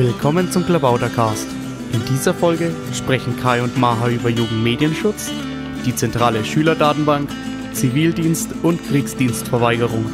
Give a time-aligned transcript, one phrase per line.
[0.00, 1.46] Willkommen zum Klabautercast.
[1.92, 5.30] In dieser Folge sprechen Kai und Maha über Jugendmedienschutz,
[5.84, 7.28] die zentrale Schülerdatenbank,
[7.74, 10.06] Zivildienst und Kriegsdienstverweigerung.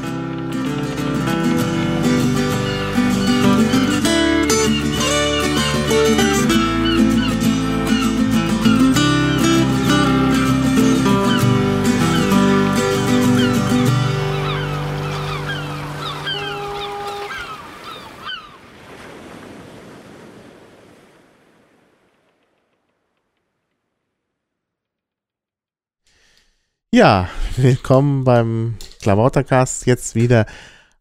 [26.96, 27.28] Ja,
[27.59, 30.46] willkommen beim Klamottercast jetzt wieder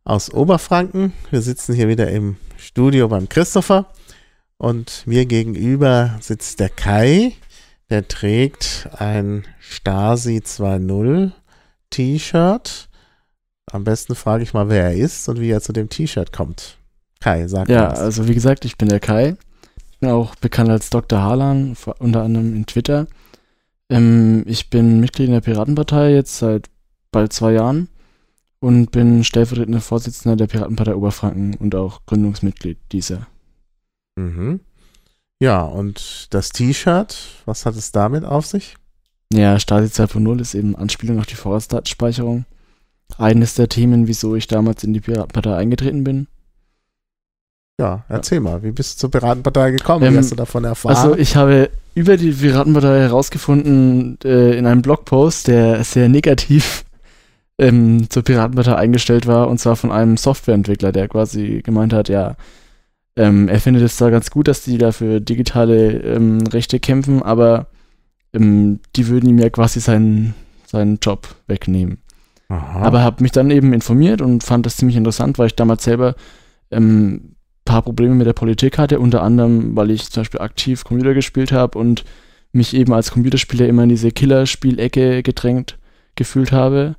[0.03, 1.13] aus Oberfranken.
[1.31, 3.85] Wir sitzen hier wieder im Studio beim Christopher
[4.57, 7.31] und mir gegenüber sitzt der Kai.
[7.89, 11.31] Der trägt ein Stasi 2.0
[11.91, 12.89] T-Shirt.
[13.71, 16.75] Am besten frage ich mal, wer er ist und wie er zu dem T-Shirt kommt.
[17.21, 17.99] Kai, sag Ja, was.
[18.01, 19.37] also wie gesagt, ich bin der Kai.
[19.93, 21.21] Ich bin auch bekannt als Dr.
[21.21, 23.07] Harlan, unter anderem in Twitter.
[23.89, 26.69] Ähm, ich bin Mitglied in der Piratenpartei jetzt seit
[27.11, 27.87] bald zwei Jahren
[28.59, 33.27] und bin stellvertretender Vorsitzender der Piratenpartei Oberfranken und auch Gründungsmitglied dieser.
[34.15, 34.61] Mhm.
[35.39, 38.75] Ja, und das T-Shirt, was hat es damit auf sich?
[39.31, 42.45] Ja, Stasi 2.0 ist eben Anspielung auf die Vorratsdatenspeicherung.
[43.17, 46.27] Eines der Themen, wieso ich damals in die Piratenpartei eingetreten bin.
[47.79, 50.03] Ja, erzähl mal, wie bist du zur Piratenpartei gekommen?
[50.03, 50.95] wie Ähm, hast du davon erfahren?
[50.95, 56.85] Also ich habe über die Piratenpartei herausgefunden äh, in einem Blogpost, der sehr negativ
[57.57, 62.35] ähm, zur Piratenpartei eingestellt war, und zwar von einem Softwareentwickler, der quasi gemeint hat, ja,
[63.17, 67.23] ähm, er findet es da ganz gut, dass die da für digitale ähm, Rechte kämpfen,
[67.23, 67.67] aber
[68.33, 70.33] ähm, die würden ihm ja quasi seinen,
[70.65, 71.99] seinen Job wegnehmen.
[72.49, 72.81] Aha.
[72.81, 76.15] Aber habe mich dann eben informiert und fand das ziemlich interessant, weil ich damals selber
[76.71, 77.34] ähm,
[77.65, 81.51] paar Probleme mit der Politik hatte, unter anderem, weil ich zum Beispiel aktiv Computer gespielt
[81.51, 82.05] habe und
[82.51, 85.77] mich eben als Computerspieler immer in diese Killerspielecke gedrängt
[86.15, 86.95] gefühlt habe.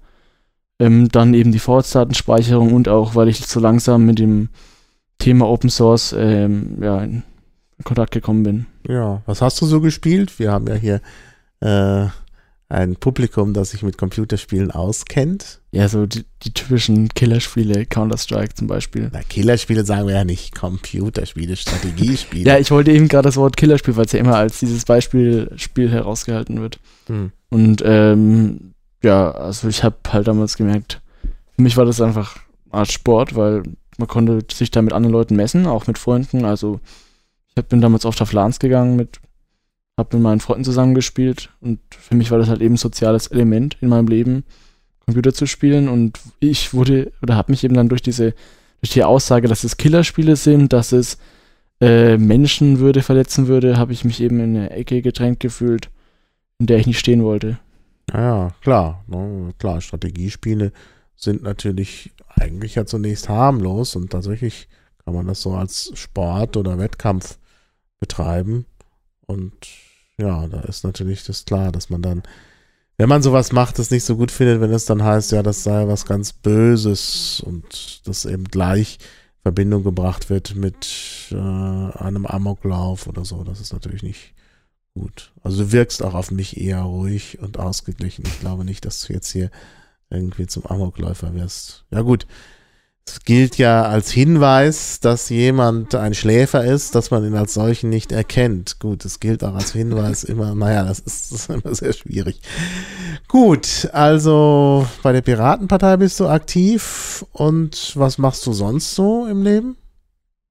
[0.79, 4.51] Ähm, dann eben die Vorratsdatenspeicherung und auch, weil ich so langsam mit dem
[5.19, 7.23] Thema Open Source ähm, ja, in
[7.85, 8.67] Kontakt gekommen bin.
[8.87, 10.39] Ja, was hast du so gespielt?
[10.39, 11.01] Wir haben ja hier
[11.61, 12.09] äh,
[12.69, 15.61] ein Publikum, das sich mit Computerspielen auskennt.
[15.71, 19.09] Ja, so die, die typischen Killerspiele, Counter-Strike zum Beispiel.
[19.13, 22.51] Na, Killerspiele sagen wir ja nicht, Computerspiele, Strategiespiele.
[22.51, 25.91] Ja, ich wollte eben gerade das Wort Killerspiel, weil es ja immer als dieses Beispielspiel
[25.91, 26.81] herausgehalten wird.
[27.07, 27.33] hm.
[27.51, 31.01] Und ähm, ja, also ich habe halt damals gemerkt,
[31.55, 32.39] für mich war das einfach
[32.71, 33.63] Art Sport, weil
[33.99, 36.45] man konnte sich da mit anderen Leuten messen, auch mit Freunden.
[36.45, 36.81] Also
[37.55, 39.21] ich bin damals oft auf LANs gegangen, mit,
[39.97, 43.79] habe mit meinen Freunden zusammengespielt und für mich war das halt eben ein soziales Element
[43.81, 44.45] in meinem Leben,
[45.07, 45.89] Computer zu spielen.
[45.89, 48.35] Und ich wurde oder habe mich eben dann durch diese
[48.81, 51.17] durch die Aussage, dass es Killerspiele sind, dass es
[51.81, 55.91] äh, Menschenwürde verletzen würde, habe ich mich eben in eine Ecke gedrängt gefühlt,
[56.59, 57.59] in der ich nicht stehen wollte.
[58.13, 59.03] Ja, klar.
[59.07, 60.73] Ne, klar, Strategiespiele
[61.17, 64.69] sind natürlich eigentlich ja zunächst harmlos und tatsächlich
[65.05, 67.39] kann man das so als Sport oder Wettkampf
[67.99, 68.67] betreiben.
[69.27, 69.53] Und
[70.21, 72.23] ja, da ist natürlich das klar, dass man dann,
[72.97, 75.63] wenn man sowas macht, das nicht so gut findet, wenn es dann heißt, ja, das
[75.63, 82.27] sei was ganz Böses und das eben gleich in Verbindung gebracht wird mit äh, einem
[82.27, 83.45] Amoklauf oder so.
[83.45, 84.35] Das ist natürlich nicht
[84.95, 85.33] gut.
[85.43, 88.25] Also du wirkst auch auf mich eher ruhig und ausgeglichen.
[88.27, 89.51] Ich glaube nicht, dass du jetzt hier
[90.09, 91.85] irgendwie zum Amokläufer wirst.
[91.91, 92.27] Ja gut,
[93.09, 97.89] es gilt ja als Hinweis, dass jemand ein Schläfer ist, dass man ihn als solchen
[97.89, 98.79] nicht erkennt.
[98.81, 102.41] Gut, es gilt auch als Hinweis immer, naja, das ist, das ist immer sehr schwierig.
[103.29, 109.43] Gut, also bei der Piratenpartei bist du aktiv und was machst du sonst so im
[109.43, 109.77] Leben?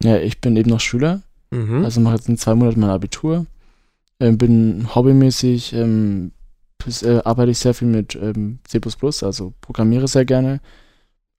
[0.01, 1.85] Ja, ich bin eben noch Schüler, Mhm.
[1.85, 3.45] also mache jetzt in zwei Monaten mein Abitur.
[4.19, 6.31] Ähm, bin hobbymäßig, ähm,
[6.83, 8.79] bis, äh, arbeite ich sehr viel mit ähm, C++,
[9.21, 10.59] also programmiere sehr gerne.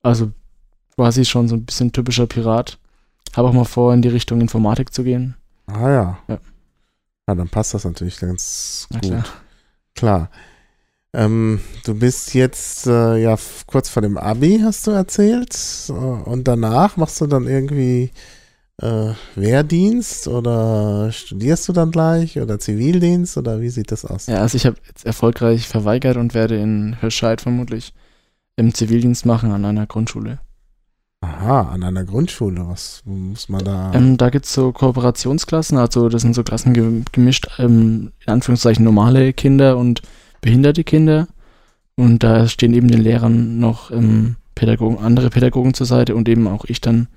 [0.02, 0.30] Also
[0.96, 2.78] quasi schon so ein bisschen typischer Pirat.
[3.36, 5.36] Habe auch mal vor, in die Richtung Informatik zu gehen.
[5.66, 6.18] Ah ja.
[6.28, 6.38] Ja.
[7.28, 9.10] Ja, dann passt das natürlich ganz Na gut.
[9.10, 9.24] klar.
[9.94, 10.30] Klar.
[11.12, 15.56] Ähm, du bist jetzt äh, ja kurz vor dem Abi, hast du erzählt.
[15.88, 18.10] Äh, Und danach machst du dann irgendwie
[18.82, 24.26] äh, Wehrdienst oder studierst du dann gleich oder Zivildienst oder wie sieht das aus?
[24.26, 27.92] Ja, also ich habe jetzt erfolgreich verweigert und werde in Hirscheid vermutlich
[28.56, 30.38] im Zivildienst machen an einer Grundschule.
[31.26, 32.66] Aha, an einer Grundschule.
[32.68, 33.92] Was muss man da?
[33.94, 38.32] Ähm, da gibt es so Kooperationsklassen, also das sind so Klassen ge gemischt, ähm, in
[38.32, 40.02] Anführungszeichen normale Kinder und
[40.40, 41.28] behinderte Kinder.
[41.96, 46.46] Und da stehen eben den Lehrern noch ähm, Pädagogen, andere Pädagogen zur Seite und eben
[46.46, 47.08] auch ich dann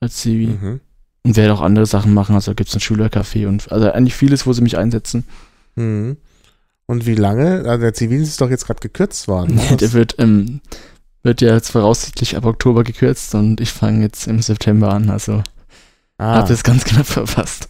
[0.00, 0.46] als Zivi.
[0.46, 0.80] Mhm.
[1.24, 2.34] und werde auch andere Sachen machen.
[2.34, 5.24] Also gibt es ein Schülercafé und also eigentlich vieles, wo sie mich einsetzen.
[5.76, 6.16] Mhm.
[6.86, 7.64] Und wie lange?
[7.66, 9.56] Also der Zivildienst ist doch jetzt gerade gekürzt worden.
[9.56, 10.60] Nee, der wird, ähm,
[11.22, 15.10] wird ja jetzt voraussichtlich ab Oktober gekürzt und ich fange jetzt im September an.
[15.10, 15.42] Also
[16.18, 17.68] ah, habe das ganz knapp verpasst.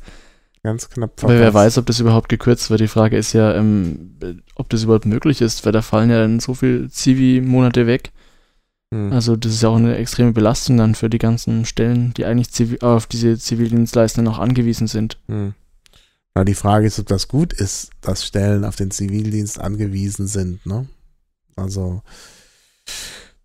[0.63, 1.55] ganz knapp Aber wer verpasst.
[1.55, 2.81] weiß, ob das überhaupt gekürzt wird.
[2.81, 6.41] Die Frage ist ja, ähm, ob das überhaupt möglich ist, weil da fallen ja dann
[6.41, 8.13] so viele Zivi-Monate weg.
[8.93, 9.13] Hm.
[9.13, 12.51] Also das ist ja auch eine extreme Belastung dann für die ganzen Stellen, die eigentlich
[12.51, 15.19] zivi auf diese Zivildienstleistenden auch angewiesen sind.
[15.27, 15.55] Hm.
[16.35, 20.65] Na, die Frage ist, ob das gut ist, dass Stellen auf den Zivildienst angewiesen sind.
[20.67, 20.87] Ne?
[21.57, 22.03] Also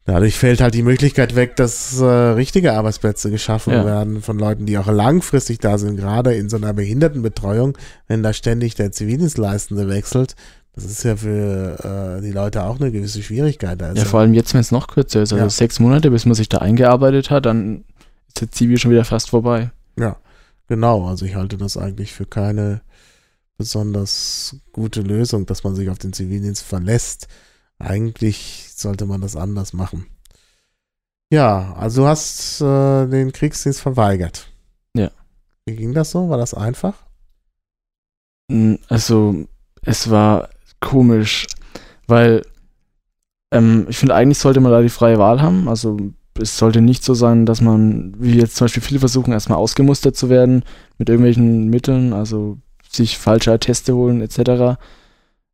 [0.05, 3.85] dadurch fällt halt die Möglichkeit weg, dass äh, richtige Arbeitsplätze geschaffen Ja.
[3.85, 7.77] werden von Leuten, die auch langfristig da sind, gerade in so einer Behindertenbetreuung,
[8.07, 10.35] wenn da ständig der Zivildienstleistende wechselt.
[10.75, 13.79] Das ist ja für äh, die Leute auch eine gewisse Schwierigkeit.
[13.81, 15.49] Ist Ja, vor allem jetzt, wenn es noch kürzer ist, also Ja.
[15.49, 17.83] sechs Monate, bis man sich da eingearbeitet hat, dann
[18.27, 19.69] ist der Zivi schon wieder fast vorbei.
[19.99, 20.17] Ja,
[20.67, 21.05] genau.
[21.07, 22.81] Also ich halte das eigentlich für keine
[23.57, 27.27] besonders gute Lösung, dass man sich auf den Zivildienst verlässt.
[27.83, 30.07] Eigentlich sollte man das anders machen.
[31.31, 34.47] Ja, also du hast äh, den Kriegsdienst verweigert.
[34.95, 35.09] Ja.
[35.65, 36.29] Wie ging das so?
[36.29, 36.93] War das einfach?
[38.49, 39.45] Mm, Also,
[39.81, 40.49] es war
[40.79, 41.47] komisch,
[42.07, 42.43] weil
[43.51, 45.67] ähm, ich finde, eigentlich sollte man da die freie Wahl haben.
[45.67, 45.97] Also,
[46.39, 50.15] es sollte nicht so sein, dass man, wie jetzt zum Beispiel viele versuchen, erstmal ausgemustert
[50.15, 50.63] zu werden
[50.97, 52.57] mit irgendwelchen Mitteln, also
[52.89, 54.79] sich falsche Atteste holen, etc.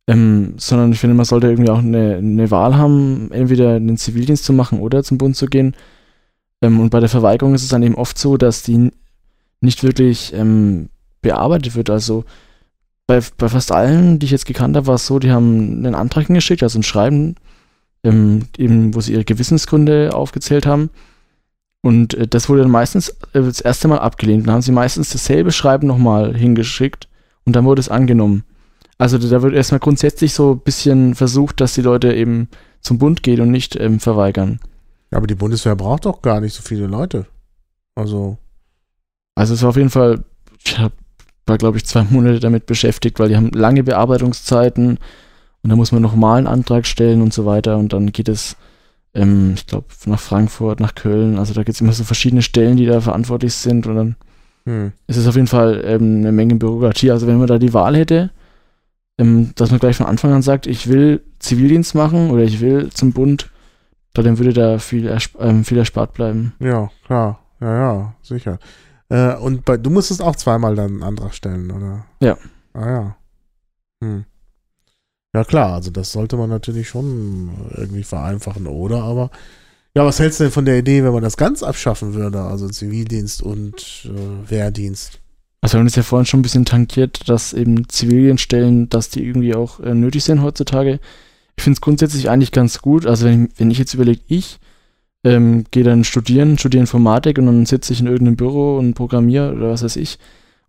[0.09, 4.43] Ähm, sondern ich finde, man sollte irgendwie auch eine, eine Wahl haben, entweder den Zivildienst
[4.43, 5.75] zu machen oder zum Bund zu gehen.
[6.63, 8.91] Ähm, und bei der Verweigerung ist es dann eben oft so, dass die
[9.61, 10.89] nicht wirklich ähm,
[11.21, 11.91] bearbeitet wird.
[11.91, 12.25] Also
[13.05, 15.93] bei, bei fast allen, die ich jetzt gekannt habe, war es so, die haben einen
[15.93, 17.35] Antrag hingeschickt, also ein Schreiben,
[18.03, 20.89] ähm, eben, wo sie ihre Gewissensgründe aufgezählt haben.
[21.83, 24.47] Und äh, das wurde dann meistens äh, das erste Mal abgelehnt.
[24.47, 27.07] Dann haben sie meistens dasselbe Schreiben nochmal hingeschickt
[27.45, 28.43] und dann wurde es angenommen.
[28.99, 32.49] Also da wird erstmal grundsätzlich so ein bisschen versucht, dass die Leute eben
[32.81, 34.59] zum Bund gehen und nicht ähm, verweigern.
[35.09, 37.25] Aber die Bundeswehr braucht doch gar nicht so viele Leute.
[37.95, 38.37] Also,
[39.35, 40.25] Also es war auf jeden Fall,
[40.65, 40.91] ich hab,
[41.47, 44.99] war glaube ich zwei Monate damit beschäftigt, weil die haben lange Bearbeitungszeiten
[45.63, 48.57] und da muss man nochmal einen Antrag stellen und so weiter und dann geht es,
[49.13, 52.75] ähm, ich glaube, nach Frankfurt, nach Köln, also da gibt es immer so verschiedene Stellen,
[52.75, 54.15] die da verantwortlich sind und dann
[54.65, 57.11] hm, ist es auf jeden Fall ähm, eine Menge Bürokratie.
[57.11, 58.31] Also wenn man da die Wahl hätte,
[59.19, 62.89] ähm, dass man gleich von Anfang an sagt, ich will Zivildienst machen oder ich will
[62.89, 63.51] zum Bund,
[64.13, 66.53] dann würde da viel, ersp ähm, viel erspart bleiben.
[66.59, 67.39] ja, klar.
[67.61, 68.57] Ja, ja, sicher.
[69.09, 72.05] Äh, und bei, du musstest auch zweimal dann einen Antrag stellen, oder?
[72.21, 72.37] Ja.
[72.73, 73.15] Ah ja.
[74.01, 74.25] Hm.
[75.35, 79.03] Ja klar, also das sollte man natürlich schon irgendwie vereinfachen, oder?
[79.03, 79.29] Aber
[79.95, 82.41] ja, was hältst du denn von der Idee, wenn man das ganz abschaffen würde?
[82.41, 85.18] Also Zivildienst und äh, Wehrdienst.
[85.61, 89.25] Also wir haben es ja vorhin schon ein bisschen tankiert, dass eben Zivildienststellen, dass die
[89.25, 90.99] irgendwie auch äh, nötig sind heutzutage.
[91.57, 93.05] Ich finde es grundsätzlich eigentlich ganz gut.
[93.05, 94.59] Also wenn, ich- wenn ich jetzt überlege, ich
[95.25, 99.53] ähm, gehe dann studieren, studiere Informatik und dann sitze ich in irgendeinem Büro und programmiere
[99.53, 100.17] oder was weiß ich.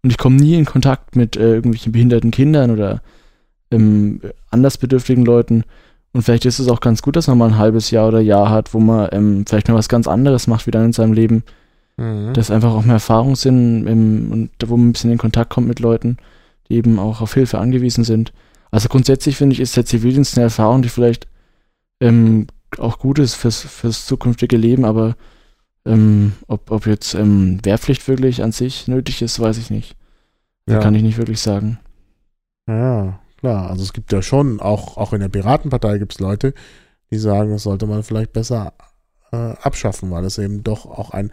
[0.02, 3.00] Und ich komme nie in Kontakt mit äh, irgendwelchen behinderten Kindern oder
[3.70, 4.20] ähm,
[4.50, 5.62] andersbedürftigen Leuten.
[6.12, 8.50] Und vielleicht ist es auch ganz gut, dass man mal ein halbes Jahr oder Jahr
[8.50, 11.44] hat, wo man ähm, vielleicht mal was ganz anderes macht wieder in seinem Leben
[12.00, 12.32] Mhm.
[12.32, 15.50] dass einfach auch mehr Erfahrung sind im, und da, wo man ein bisschen in Kontakt
[15.50, 16.16] kommt mit Leuten,
[16.68, 18.32] die eben auch auf Hilfe angewiesen sind.
[18.70, 21.28] Also grundsätzlich finde ich, ist der Zivildienst eine Erfahrung, die vielleicht
[22.00, 22.46] ähm,
[22.78, 25.14] auch gut ist fürs, fürs zukünftige Leben, aber
[25.84, 29.94] ähm, ob, ob jetzt ähm, Wehrpflicht wirklich an sich nötig ist, weiß ich nicht.
[30.64, 30.80] Da ja.
[30.80, 31.80] kann ich nicht wirklich sagen.
[32.66, 33.68] ja, klar.
[33.68, 36.54] Also es gibt ja schon, auch, auch in der Piratenpartei gibt es Leute,
[37.10, 38.72] die sagen, das sollte man vielleicht besser
[39.32, 41.30] äh, abschaffen, weil es eben doch auch ein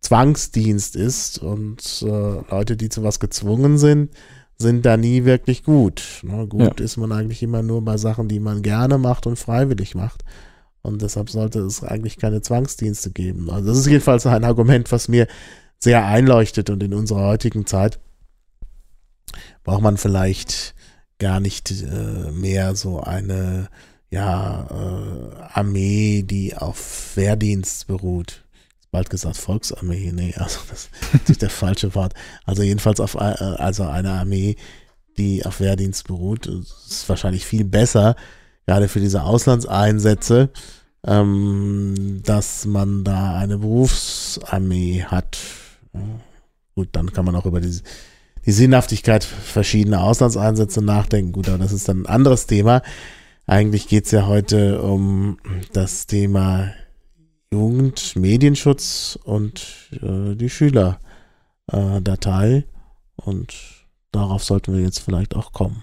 [0.00, 4.10] Zwangsdienst ist und äh, Leute, die zu was gezwungen sind,
[4.56, 6.20] sind da nie wirklich gut.
[6.22, 6.46] Ne?
[6.46, 10.24] Gut ist man eigentlich immer nur bei Sachen, die man gerne macht und freiwillig macht.
[10.82, 13.50] Und deshalb sollte es eigentlich keine Zwangsdienste geben.
[13.50, 15.26] Also das ist jedenfalls ein Argument, was mir
[15.78, 18.00] sehr einleuchtet und in unserer heutigen Zeit
[19.62, 20.74] braucht man vielleicht
[21.18, 23.68] gar nicht äh, mehr so eine
[24.10, 28.44] ja, äh, Armee, die auf Wehrdienst beruht.
[28.90, 30.88] Bald gesagt Volksarmee, nee, also das
[31.28, 32.14] ist der falsche Wort.
[32.44, 34.56] Also jedenfalls auf äh, also eine Armee,
[35.18, 36.46] die auf Wehrdienst beruht.
[36.46, 38.16] Ist wahrscheinlich viel besser,
[38.66, 40.50] gerade für diese Auslandseinsätze,
[41.06, 45.38] ähm, dass man da eine Berufsarmee hat.
[46.74, 47.80] Gut, dann kann man auch über die,
[48.46, 51.32] die Sinnhaftigkeit verschiedener Auslandseinsätze nachdenken.
[51.32, 52.82] Gut, aber das ist dann ein anderes Thema.
[53.46, 55.38] Eigentlich geht es ja heute um
[55.72, 56.70] das Thema
[57.52, 61.00] Jugend, Medienschutz und äh, die Schüler
[61.70, 62.62] äh,
[63.16, 63.54] und
[64.12, 65.82] darauf sollten wir jetzt vielleicht auch kommen.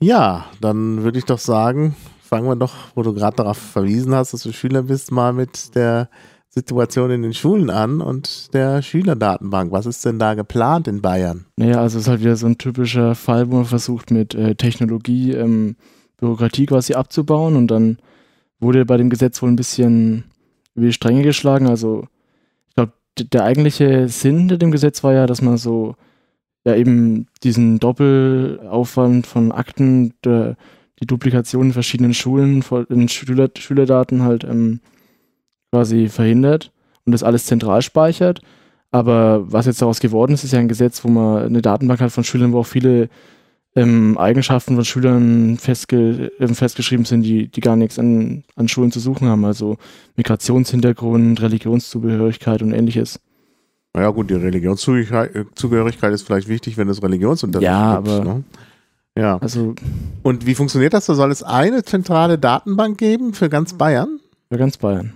[0.00, 4.32] Ja, dann würde ich doch sagen, fangen wir doch, wo du gerade darauf verwiesen hast,
[4.32, 6.08] dass du Schüler bist, mal mit der
[6.48, 9.72] Situation in den Schulen an und der Schülerdatenbank.
[9.72, 11.46] Was ist denn da geplant in Bayern?
[11.56, 14.54] Naja, also es ist halt wieder so ein typischer Fall, wo man versucht mit äh,
[14.54, 15.76] Technologie ähm,
[16.16, 17.98] Bürokratie quasi abzubauen und dann
[18.60, 20.24] wurde bei dem Gesetz wohl ein bisschen
[20.74, 21.66] über die Stränge geschlagen.
[21.66, 22.06] Also
[22.68, 25.96] ich glaube, der eigentliche Sinn hinter dem Gesetz war ja, dass man so
[26.64, 30.56] ja eben diesen Doppelaufwand von Akten, der,
[31.00, 34.80] die Duplikation in verschiedenen Schulen, in Schüler, Schülerdaten halt ähm,
[35.70, 36.72] quasi verhindert
[37.04, 38.40] und das alles zentral speichert.
[38.90, 42.12] Aber was jetzt daraus geworden ist, ist ja ein Gesetz, wo man eine Datenbank hat
[42.12, 43.08] von Schülern, wo auch viele
[43.76, 48.92] ähm, Eigenschaften von Schülern festge äh, festgeschrieben sind, die, die gar nichts an, an Schulen
[48.92, 49.44] zu suchen haben.
[49.44, 49.78] Also
[50.16, 53.20] Migrationshintergrund, Religionszugehörigkeit und ähnliches.
[53.92, 58.08] Naja gut, die Religionszugehörigkeit ist vielleicht wichtig, wenn es Religionsunterricht ja, gibt.
[58.08, 58.44] Aber ne?
[59.16, 59.74] Ja, also
[60.22, 61.06] Und wie funktioniert das?
[61.06, 64.18] Da soll es eine zentrale Datenbank geben für ganz Bayern?
[64.50, 65.12] Für ganz Bayern.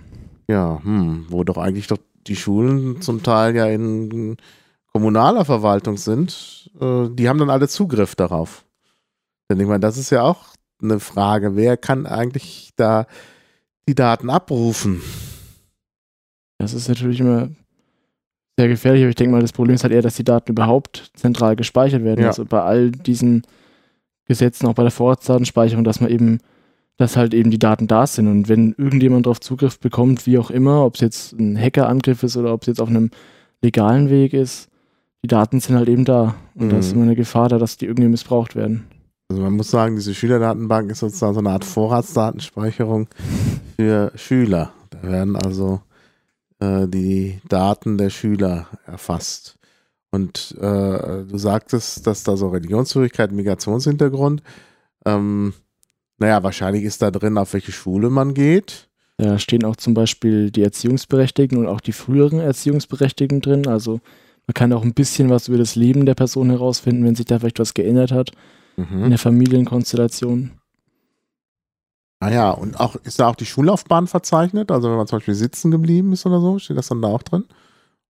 [0.47, 4.37] Ja, hm, wo doch eigentlich doch die Schulen zum Teil ja in
[4.91, 8.65] kommunaler Verwaltung sind, äh, die haben dann alle Zugriff darauf.
[9.49, 10.47] Denn ich meine, das ist ja auch
[10.81, 13.05] eine Frage, wer kann eigentlich da
[13.87, 15.01] die Daten abrufen?
[16.57, 17.49] Das ist natürlich immer
[18.57, 21.11] sehr gefährlich, aber ich denke mal, das Problem ist halt eher, dass die Daten überhaupt
[21.15, 22.21] zentral gespeichert werden.
[22.21, 22.27] Ja.
[22.27, 23.43] Also bei all diesen
[24.25, 26.39] Gesetzen, auch bei der Vorratsdatenspeicherung, dass man eben
[26.99, 28.27] dass halt eben die Daten da sind.
[28.27, 32.35] Und wenn irgendjemand darauf Zugriff bekommt, wie auch immer, ob es jetzt ein Hackerangriff ist
[32.35, 33.09] oder ob es jetzt auf einem
[33.61, 34.69] legalen Weg ist,
[35.23, 36.35] die Daten sind halt eben da.
[36.55, 36.69] Und mhm.
[36.69, 38.87] da ist immer eine Gefahr da, dass die irgendwie missbraucht werden.
[39.29, 43.07] Also man muss sagen, diese Schülerdatenbank ist sozusagen so eine Art Vorratsdatenspeicherung
[43.75, 44.73] für Schüler.
[44.89, 45.81] Da werden also
[46.59, 49.57] äh, die Daten der Schüler erfasst.
[50.11, 54.41] Und äh, du sagtest, dass da so Religionszugehörigkeit, Migrationshintergrund,
[55.05, 55.53] ähm,
[56.17, 58.89] naja, wahrscheinlich ist da drin, auf welche Schule man geht.
[59.17, 63.67] Da stehen auch zum Beispiel die Erziehungsberechtigten und auch die früheren Erziehungsberechtigten drin.
[63.67, 63.99] Also
[64.49, 67.37] man kann auch ein bisschen was über das Leben der Person herausfinden, wenn sich da
[67.37, 68.31] vielleicht was geändert hat
[68.77, 69.03] mhm.
[69.03, 70.53] in der Familienkonstellation.
[72.19, 74.71] Ah ja, und auch ist da auch die Schullaufbahn verzeichnet?
[74.71, 77.21] Also wenn man zum Beispiel sitzen geblieben ist oder so, steht das dann da auch
[77.21, 77.43] drin?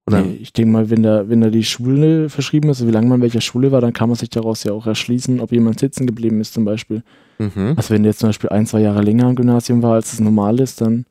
[0.10, 3.18] Nee, ich denke mal, wenn da, wenn da die Schule verschrieben ist, wie lange man
[3.18, 6.08] in welcher Schule war, dann kann man sich daraus ja auch erschließen, ob jemand sitzen
[6.08, 7.04] geblieben ist zum Beispiel.
[7.38, 7.74] Mhm.
[7.76, 10.22] Also wenn der jetzt zum Beispiel ein, zwei Jahre länger im Gymnasium war, als es
[10.22, 11.06] normal ist, dann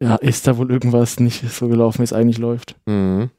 [0.00, 2.76] ja, ist da wohl irgendwas nicht so gelaufen, wie es eigentlich läuft.
[2.86, 3.30] Mhm.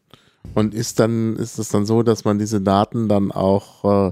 [0.54, 4.12] Und ist dann, ist es dann so, dass man diese Daten dann auch äh,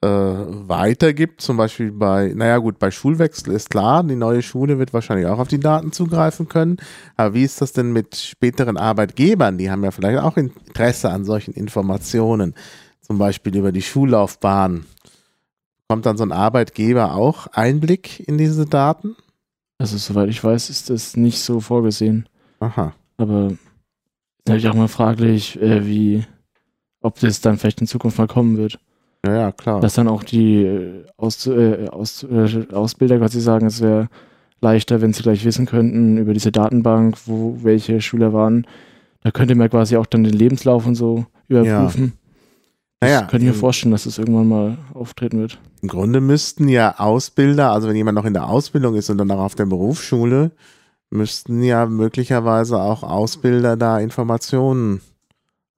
[0.00, 4.92] äh, weitergibt, zum Beispiel bei, naja gut, bei Schulwechsel ist klar, die neue Schule wird
[4.92, 6.76] wahrscheinlich auch auf die Daten zugreifen können.
[7.16, 9.58] Aber wie ist das denn mit späteren Arbeitgebern?
[9.58, 12.54] Die haben ja vielleicht auch Interesse an solchen Informationen,
[13.00, 14.86] zum Beispiel über die Schullaufbahn.
[15.88, 19.16] Kommt dann so ein Arbeitgeber auch Einblick in diese Daten?
[19.78, 22.28] Also soweit ich weiß, ist das nicht so vorgesehen.
[22.60, 22.92] Aha.
[23.16, 23.52] Aber
[24.48, 26.24] ist natürlich auch mal fraglich, äh, wie,
[27.00, 28.78] ob das dann vielleicht in Zukunft mal kommen wird.
[29.24, 29.80] Ja, ja, klar.
[29.80, 34.08] Dass dann auch die äh, Aus, äh, Aus, äh, Ausbilder quasi sagen, es wäre
[34.60, 38.66] leichter, wenn sie gleich wissen könnten über diese Datenbank, wo welche Schüler waren.
[39.22, 42.04] Da könnte man quasi auch dann den Lebenslauf und so überprüfen.
[42.04, 42.28] Ja.
[43.00, 45.60] Naja, das könnte ich mir vorstellen, dass das irgendwann mal auftreten wird.
[45.82, 49.30] Im Grunde müssten ja Ausbilder, also wenn jemand noch in der Ausbildung ist und dann
[49.30, 50.50] auch auf der Berufsschule,
[51.10, 55.00] müssten ja möglicherweise auch Ausbilder da Informationen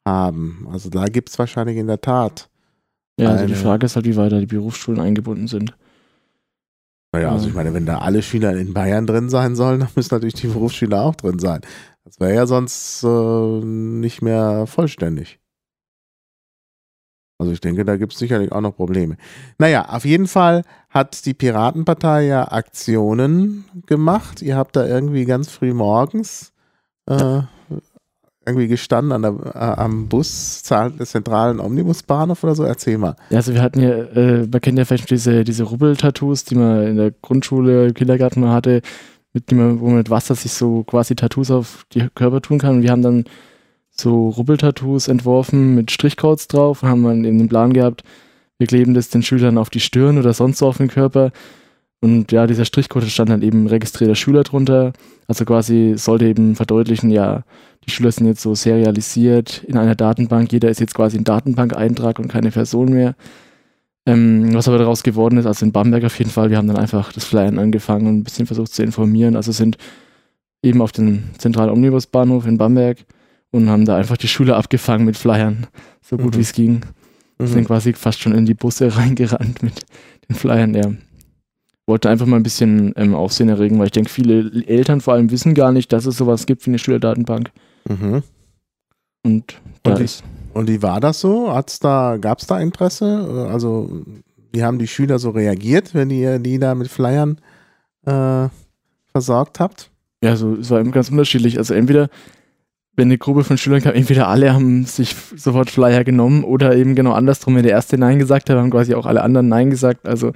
[0.06, 0.66] haben.
[0.70, 2.50] Also da gibt es wahrscheinlich in der Tat
[3.20, 5.75] ja, also die Frage ist halt, wie weit da die Berufsschulen eingebunden sind.
[7.12, 10.14] Naja, also ich meine, wenn da alle Schüler in Bayern drin sein sollen, dann müssen
[10.14, 11.60] natürlich die Berufsschüler auch drin sein.
[12.04, 15.39] Das wäre ja sonst äh, nicht mehr vollständig.
[17.40, 19.16] Also ich denke, da gibt es sicherlich auch noch Probleme.
[19.56, 24.42] Naja, auf jeden Fall hat die Piratenpartei ja Aktionen gemacht.
[24.42, 26.52] Ihr habt da irgendwie ganz früh morgens
[27.06, 27.40] äh,
[28.44, 32.64] irgendwie gestanden an der, äh, am Bus des zentralen Omnibusbahnhof oder so?
[32.64, 33.16] Erzähl mal.
[33.30, 36.87] Ja, also wir hatten ja, äh, man kennt ja vielleicht diese, diese Rubbel-Tattoos, die man
[36.88, 38.82] in der Grundschule, im Kindergarten mal hatte,
[39.32, 42.59] mit, die man, wo man mit Wasser sich so quasi Tattoos auf die Körper tun
[42.59, 42.76] kann.
[42.76, 43.25] Und wir haben dann
[43.90, 48.02] so Rubbel-Tattoos entworfen mit Strichcodes drauf und haben dann in den Plan gehabt,
[48.59, 51.32] wir kleben das den Schülern auf die Stirn oder sonst so auf den Körper.
[52.02, 54.92] Und ja, dieser Strichcode stand dann eben registrierter Schüler drunter.
[55.26, 57.42] Also quasi sollte eben verdeutlichen, ja,
[57.87, 60.52] die Schüler sind jetzt so serialisiert in einer Datenbank.
[60.52, 63.16] Jeder ist jetzt quasi ein Datenbankeintrag und keine Person mehr.
[64.06, 66.78] Ähm, was aber daraus geworden ist, also in Bamberg auf jeden Fall, wir haben dann
[66.78, 69.37] einfach das Flyern angefangen und ein bisschen versucht zu informieren.
[69.37, 69.76] Also sind
[70.62, 72.99] eben auf den zentralen Omnibusbahnhof in Bamberg
[73.52, 75.66] und haben da einfach die Schüler abgefangen mit Flyern,
[76.02, 76.38] so gut Mhm.
[76.38, 76.80] wie es ging.
[77.38, 77.66] Sind Mhm.
[77.66, 79.85] quasi fast schon in die Busse reingerannt mit
[80.28, 80.92] den Flyern, ja.
[81.87, 85.30] Wollte einfach mal ein bisschen ähm, Aufsehen erregen, weil ich denke, viele Eltern vor allem
[85.30, 87.50] wissen gar nicht, dass es sowas gibt wie eine Schülerdatenbank.
[87.88, 88.23] Mhm.
[89.25, 90.23] Und da Und die- ist.
[90.52, 91.52] Und wie war das so?
[91.54, 93.49] Hat's da, gab es da Interesse?
[93.50, 94.02] Also,
[94.52, 97.38] wie haben die Schüler so reagiert, wenn ihr die da mit Flyern
[98.07, 98.49] äh,
[99.12, 99.90] versorgt habt?
[100.23, 101.57] Ja, so, es war eben ganz unterschiedlich.
[101.59, 102.09] Also entweder,
[103.00, 106.95] wenn eine Gruppe von Schülern kam, entweder alle haben sich sofort Flyer genommen oder eben
[106.95, 110.07] genau andersrum, wenn der erste Nein gesagt hat, haben quasi auch alle anderen Nein gesagt.
[110.07, 110.33] Also,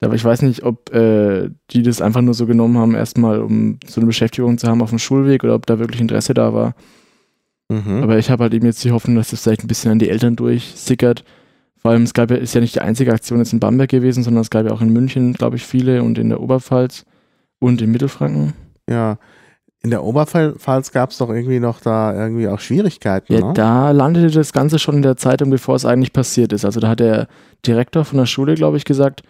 [0.00, 3.78] aber ich weiß nicht, ob äh, die das einfach nur so genommen haben, erstmal um
[3.86, 6.74] so eine Beschäftigung zu haben auf dem Schulweg oder ob da wirklich Interesse da war.
[7.68, 8.02] Mhm.
[8.02, 10.10] Aber ich habe halt eben jetzt die Hoffnung, dass das vielleicht ein bisschen an die
[10.10, 11.22] Eltern durchsickert.
[11.76, 14.24] Vor allem, es gab ja, ist ja nicht die einzige Aktion jetzt in Bamberg gewesen,
[14.24, 17.06] sondern es gab ja auch in München, glaube ich, viele und in der Oberpfalz
[17.60, 18.54] und in Mittelfranken.
[18.90, 19.18] ja.
[19.86, 23.32] In der Oberpfalz gab es doch irgendwie noch da irgendwie auch Schwierigkeiten.
[23.32, 23.52] Ja, ne?
[23.54, 26.64] da landete das Ganze schon in der Zeitung, bevor es eigentlich passiert ist.
[26.64, 27.28] Also da hat der
[27.64, 29.22] Direktor von der Schule, glaube ich, gesagt,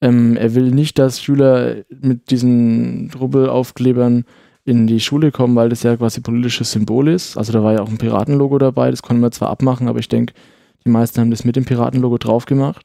[0.00, 4.24] ähm, er will nicht, dass Schüler mit diesen Rubbelaufklebern
[4.64, 7.36] in die Schule kommen, weil das ja quasi politisches Symbol ist.
[7.36, 10.08] Also da war ja auch ein Piratenlogo dabei, das konnten wir zwar abmachen, aber ich
[10.08, 10.34] denke,
[10.84, 12.84] die meisten haben das mit dem Piratenlogo drauf gemacht.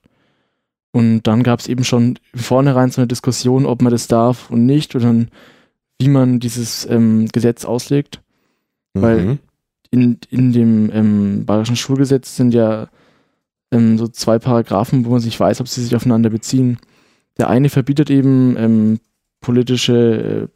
[0.91, 4.67] Und dann gab es eben schon vornherein so eine Diskussion, ob man das darf und
[4.67, 5.29] nicht oder dann,
[5.99, 8.21] wie man dieses ähm, Gesetz auslegt
[8.93, 9.39] weil- Mhm.
[9.91, 12.87] in, in dem ähm, bayerischen Schulgesetz sind ja
[13.71, 16.77] ähm, so zwei Paragraphen, wo man sich weiß, ob sie sich aufeinander beziehen.
[17.37, 18.99] Der eine verbietet eben ähm,
[19.41, 20.49] politische,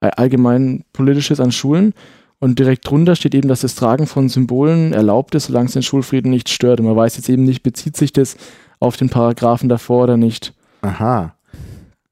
[0.00, 1.94] äh, allgemein politisches an Schulen
[2.40, 5.82] und direkt drunter steht eben, dass das Tragen von Symbolen erlaubt ist, solange es den
[5.82, 6.78] Schulfrieden nicht stört.
[6.80, 8.36] Und man weiß jetzt eben nicht, bezieht sich das
[8.80, 10.54] auf den Paragraphen davor oder nicht.
[10.82, 11.34] Aha.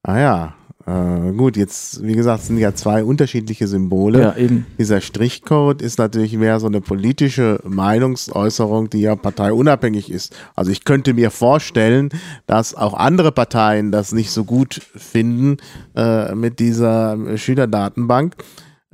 [0.02, 0.54] Ah ja.
[0.87, 4.20] Äh, gut, jetzt, wie gesagt, es sind ja zwei unterschiedliche Symbole.
[4.20, 4.66] Ja, eben.
[4.79, 10.37] Dieser Strichcode ist natürlich mehr so eine politische Meinungsäußerung, die ja parteiunabhängig ist.
[10.55, 12.11] Also ich könnte mir vorstellen,
[12.46, 15.57] dass auch andere Parteien das nicht so gut finden
[15.96, 18.37] äh, mit dieser Schülerdatenbank.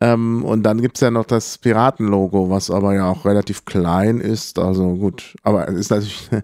[0.02, 4.58] Ähm, und dann gibt's ja noch das Piratenlogo, was aber ja auch relativ klein ist.
[4.58, 6.42] Also gut, aber es ist natürlich eine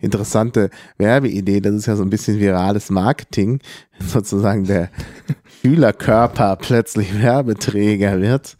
[0.00, 0.68] interessante
[0.98, 1.60] Werbeidee.
[1.60, 3.60] Das ist ja so ein bisschen virales Marketing,
[4.00, 4.90] sozusagen der
[5.60, 8.56] Schülerkörper plötzlich Werbeträger wird.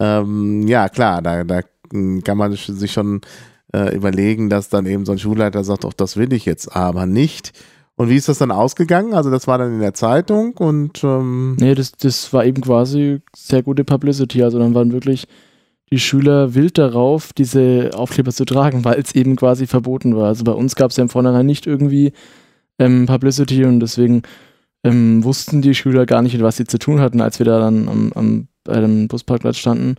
[0.00, 1.60] Ähm, ja, klar, da, da
[2.24, 3.20] kann man sich schon
[3.74, 7.04] äh, überlegen, dass dann eben so ein Schulleiter sagt, doch, das will ich jetzt aber
[7.04, 7.52] nicht.
[7.98, 9.12] Und wie ist das dann ausgegangen?
[9.12, 13.20] Also das war dann in der Zeitung und ähm, Nee, das, das war eben quasi
[13.34, 14.44] sehr gute Publicity.
[14.44, 15.26] Also dann waren wirklich
[15.90, 20.28] die Schüler wild darauf, diese Aufkleber zu tragen, weil es eben quasi verboten war.
[20.28, 22.12] Also bei uns gab es ja im Vornherein nicht irgendwie
[22.78, 24.22] ähm, Publicity und deswegen
[24.84, 27.88] ähm, wussten die Schüler gar nicht, was sie zu tun hatten, als wir da dann
[27.88, 29.96] am, am, bei dem Busparkplatz standen.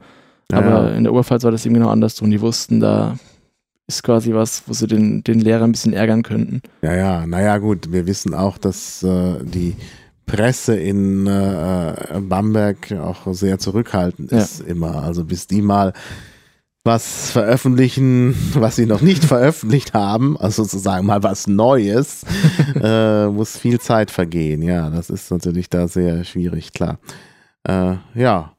[0.50, 3.18] Ja, Aber in der Oberpfalz war das eben genau anders und die wussten, da
[3.90, 6.62] ist quasi was, wo sie den, den Lehrer ein bisschen ärgern könnten.
[6.82, 9.76] Ja, ja, naja, gut, wir wissen auch, dass äh, die
[10.26, 14.38] Presse in äh, Bamberg auch sehr zurückhaltend Ja.
[14.38, 15.04] ist, immer.
[15.04, 15.94] Also bis die mal
[16.86, 22.24] was veröffentlichen, was sie noch nicht veröffentlicht haben, also sozusagen mal was Neues,
[22.82, 24.62] äh, muss viel Zeit vergehen.
[24.62, 27.00] Ja, das ist natürlich da sehr schwierig, klar.
[27.68, 28.54] Äh, ja.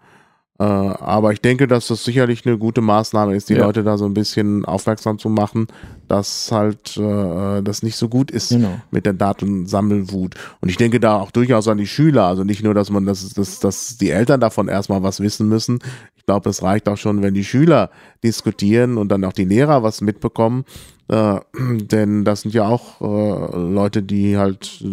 [0.60, 3.64] Äh, aber ich denke, dass das sicherlich eine gute Maßnahme ist, die Ja.
[3.64, 5.68] Leute da so ein bisschen aufmerksam zu machen,
[6.06, 8.78] dass halt äh, das nicht so gut ist Genau.
[8.90, 10.34] mit der Datensammelwut.
[10.60, 12.24] Und ich denke da auch durchaus an die Schüler.
[12.24, 15.78] Also nicht nur, dass man, dass, dass, dass die Eltern davon erstmal was wissen müssen.
[16.16, 17.88] Ich glaube, es reicht auch schon, wenn die Schüler
[18.22, 20.66] diskutieren und dann auch die Lehrer was mitbekommen.
[21.08, 21.40] Äh,
[21.80, 24.84] denn das sind ja auch äh, Leute, die halt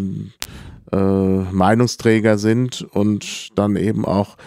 [0.94, 4.38] äh, Meinungsträger sind und dann eben auch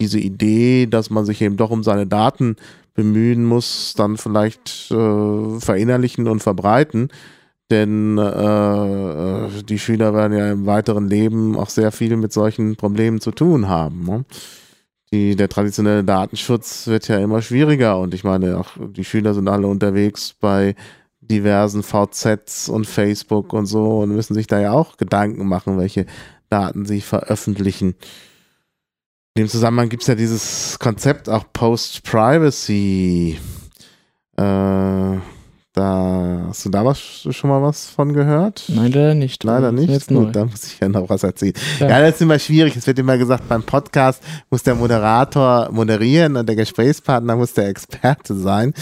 [0.00, 2.56] diese Idee, dass man sich eben doch um seine Daten
[2.94, 7.10] bemühen muss, dann vielleicht äh, verinnerlichen und verbreiten.
[7.70, 12.76] Denn äh, äh, die Schüler werden ja im weiteren Leben auch sehr viel mit solchen
[12.76, 14.04] Problemen zu tun haben.
[14.04, 14.24] Ne?
[15.12, 19.48] Die, der traditionelle Datenschutz wird ja immer schwieriger und ich meine, auch die Schüler sind
[19.48, 20.74] alle unterwegs bei
[21.20, 26.06] diversen VZs und Facebook und so und müssen sich da ja auch Gedanken machen, welche
[26.48, 27.94] Daten sie veröffentlichen.
[29.38, 33.38] In dem Zusammenhang gibt es ja dieses Konzept auch Post-Privacy.
[34.36, 35.20] Äh, da
[36.48, 36.98] hast du da was,
[37.30, 38.64] schon mal was von gehört?
[38.66, 39.44] Nein, leider nicht.
[39.44, 39.90] Leider nicht.
[39.90, 40.24] Jetzt neu.
[40.24, 41.52] Gut, da muss ich ja noch was erzählen.
[41.78, 41.88] Ja.
[41.88, 42.00] Ja.
[42.00, 42.74] das ist immer schwierig.
[42.74, 47.68] Es wird immer gesagt, beim Podcast muss der Moderator moderieren und der Gesprächspartner muss der
[47.68, 48.74] Experte sein.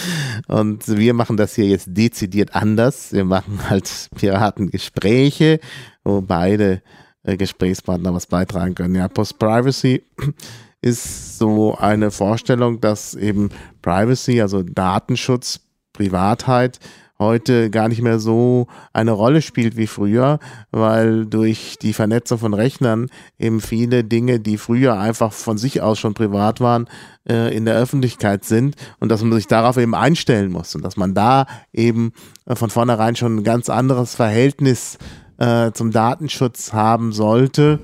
[0.48, 3.12] Und wir machen das hier jetzt dezidiert anders.
[3.12, 5.60] Wir machen halt Piratengespräche,
[6.02, 6.80] wo beide
[7.26, 8.94] äh, Gesprächspartner was beitragen können.
[8.94, 10.02] Ja, Post-Privacy
[10.80, 13.50] ist so eine Vorstellung, dass eben
[13.82, 15.60] Privacy, also Datenschutz,
[15.92, 16.78] Privatheit
[17.18, 20.38] heute gar nicht mehr so eine Rolle spielt wie früher,
[20.70, 23.08] weil durch die Vernetzung von Rechnern
[23.38, 26.88] eben viele Dinge, die früher einfach von sich aus schon privat waren,
[27.28, 30.96] äh, in der Öffentlichkeit sind und dass man sich darauf eben einstellen muss und dass
[30.98, 32.12] man da eben
[32.44, 37.80] äh, von vornherein schon ein ganz anderes Verhältnis äh, zum Datenschutz haben sollte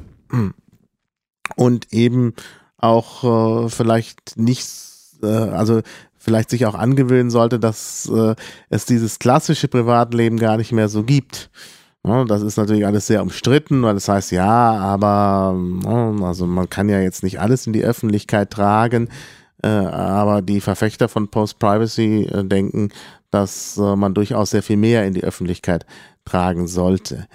[1.57, 2.35] und eben
[2.79, 4.69] auch äh, vielleicht nicht,
[5.23, 5.81] äh, also
[6.17, 8.35] vielleicht sich auch angewöhnen sollte, dass äh,
[8.69, 11.51] es dieses klassische Privatleben gar nicht mehr so gibt.
[12.05, 16.69] Ja, das ist natürlich alles sehr umstritten, weil das heißt, ja, aber ja, also man
[16.69, 19.09] kann ja jetzt nicht alles in die Öffentlichkeit tragen,
[19.62, 22.91] äh, aber die Verfechter von Post-Privacy äh, denken,
[23.31, 25.87] dass äh, man durchaus sehr viel mehr in die Öffentlichkeit
[26.25, 27.27] tragen sollte.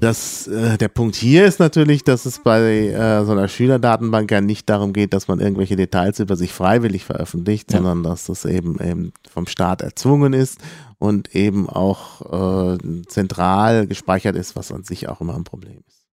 [0.00, 4.40] Das, äh, der Punkt hier ist natürlich, dass es bei äh, so einer Schülerdatenbank ja
[4.40, 7.78] nicht darum geht, dass man irgendwelche Details über sich freiwillig veröffentlicht, ja.
[7.78, 10.60] sondern dass das eben, eben vom Staat erzwungen ist
[10.98, 16.06] und eben auch äh, zentral gespeichert ist, was an sich auch immer ein Problem ist.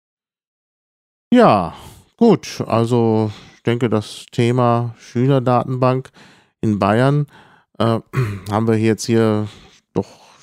[1.32, 1.74] Ja,
[2.18, 6.10] gut, also ich denke, das Thema Schülerdatenbank
[6.60, 7.26] in Bayern
[7.78, 7.98] äh,
[8.50, 9.48] haben wir jetzt hier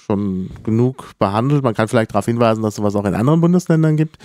[0.09, 1.63] schon genug behandelt.
[1.63, 4.17] Man kann vielleicht darauf hinweisen, dass sowas auch in anderen Bundesländern gibt.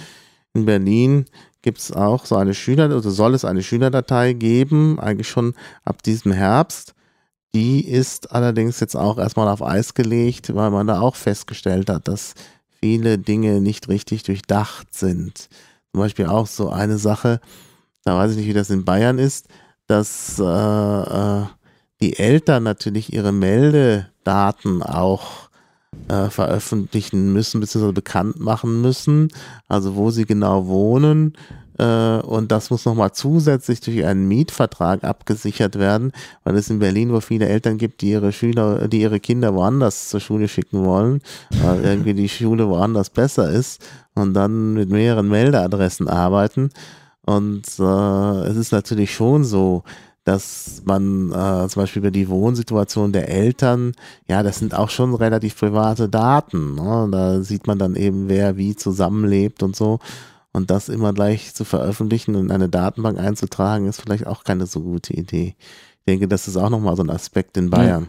[0.54, 1.26] In Berlin
[1.62, 6.02] gibt es auch so eine Schüler, oder soll es eine Schülerdatei geben, eigentlich schon ab
[6.02, 6.94] diesem Herbst.
[7.54, 12.08] Die ist allerdings jetzt auch erstmal auf Eis gelegt, weil man da auch festgestellt hat,
[12.08, 12.34] dass
[12.80, 15.48] viele Dinge nicht richtig durchdacht sind.
[15.92, 17.40] Zum Beispiel auch so eine Sache,
[18.04, 19.46] da weiß ich nicht, wie das in Bayern ist,
[19.86, 21.44] dass äh, äh,
[22.00, 25.48] die Eltern natürlich ihre Meldedaten auch
[26.08, 29.28] äh, veröffentlichen müssen, beziehungsweise bekannt machen müssen,
[29.68, 31.34] also wo sie genau wohnen.
[31.78, 36.12] Äh, und das muss nochmal zusätzlich durch einen Mietvertrag abgesichert werden,
[36.44, 40.08] weil es in Berlin, wo viele Eltern gibt, die ihre Schüler, die ihre Kinder woanders
[40.08, 41.20] zur Schule schicken wollen,
[41.62, 46.70] weil irgendwie die Schule woanders besser ist und dann mit mehreren Meldeadressen arbeiten.
[47.26, 49.82] Und äh, es ist natürlich schon so,
[50.24, 53.92] dass man äh, zum Beispiel über die Wohnsituation der Eltern,
[54.26, 56.74] ja, das sind auch schon relativ private Daten.
[56.74, 57.08] Ne?
[57.10, 59.98] Da sieht man dann eben, wer wie zusammenlebt und so.
[60.52, 64.66] Und das immer gleich zu veröffentlichen und in eine Datenbank einzutragen, ist vielleicht auch keine
[64.66, 65.56] so gute Idee.
[65.98, 68.02] Ich denke, das ist auch nochmal so ein Aspekt in Bayern.
[68.04, 68.08] Ja.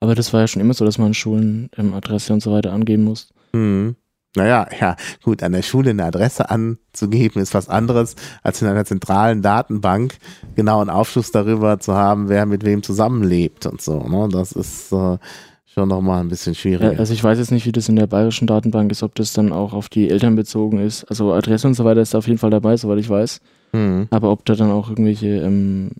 [0.00, 2.72] Aber das war ja schon immer so, dass man Schulen ähm, Adresse und so weiter
[2.72, 3.28] angeben muss.
[3.52, 3.96] Mhm.
[4.36, 8.14] Naja, ja, gut, an der Schule eine Adresse anzugeben, ist was anderes,
[8.44, 10.18] als in einer zentralen Datenbank
[10.54, 13.98] genau einen Aufschluss darüber zu haben, wer mit wem zusammenlebt und so.
[14.04, 14.28] Ne?
[14.30, 15.18] Das ist äh,
[15.66, 16.92] schon nochmal ein bisschen schwierig.
[16.92, 19.32] Ja, also ich weiß jetzt nicht, wie das in der bayerischen Datenbank ist, ob das
[19.32, 21.04] dann auch auf die Eltern bezogen ist.
[21.04, 23.40] Also Adresse und so weiter ist auf jeden Fall dabei, soweit ich weiß.
[23.72, 24.06] Mhm.
[24.10, 25.90] Aber ob da dann auch irgendwelche ähm,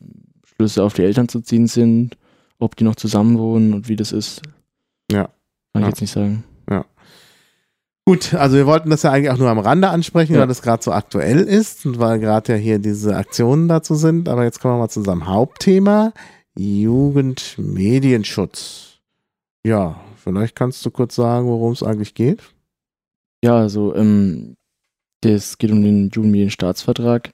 [0.45, 2.17] Schlüsse auf die Eltern zu ziehen sind,
[2.61, 4.43] ob die noch zusammen wohnen und wie das ist,
[5.11, 5.25] ja.
[5.25, 5.33] kann
[5.77, 5.89] ich ja.
[5.89, 6.45] jetzt nicht sagen.
[8.07, 10.41] Gut, also wir wollten das ja eigentlich auch nur am Rande ansprechen, ja.
[10.41, 14.27] weil das gerade so aktuell ist und weil gerade ja hier diese Aktionen dazu sind.
[14.29, 16.13] Aber jetzt kommen wir mal zu unserem Hauptthema:
[16.57, 19.01] Jugendmedienschutz.
[19.65, 22.43] Ja, vielleicht kannst du kurz sagen, worum es eigentlich geht.
[23.45, 24.57] Ja, also ähm,
[25.23, 27.31] es geht um den Jugendmedienstaatsvertrag.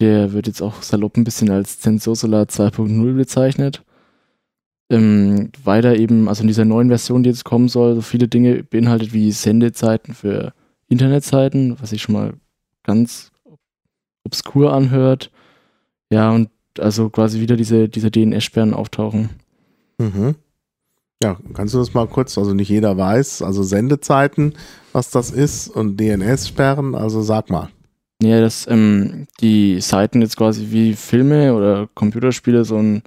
[0.00, 3.82] Der wird jetzt auch salopp ein bisschen als Zensursolar 2.0 bezeichnet
[4.90, 8.62] ähm, weiter eben, also in dieser neuen Version, die jetzt kommen soll, so viele Dinge
[8.64, 10.52] beinhaltet wie Sendezeiten für
[10.88, 12.34] Internetseiten, was sich schon mal
[12.82, 13.30] ganz
[14.24, 15.30] obskur anhört.
[16.10, 16.48] Ja, und
[16.78, 19.30] also quasi wieder diese, diese DNS-Sperren auftauchen.
[19.98, 20.36] Mhm.
[21.22, 24.54] Ja, kannst du das mal kurz, also nicht jeder weiß, also Sendezeiten,
[24.92, 27.70] was das ist und DNS-Sperren, also sag mal.
[28.22, 33.02] Ja, dass ähm, die Seiten jetzt quasi wie Filme oder Computerspiele so ein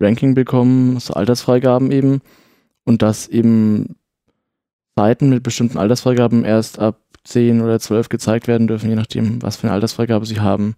[0.00, 2.20] Ranking bekommen, so Altersfreigaben eben.
[2.84, 3.96] Und dass eben
[4.96, 9.56] Seiten mit bestimmten Altersfreigaben erst ab 10 oder 12 gezeigt werden dürfen, je nachdem, was
[9.56, 10.74] für eine Altersfreigabe sie haben.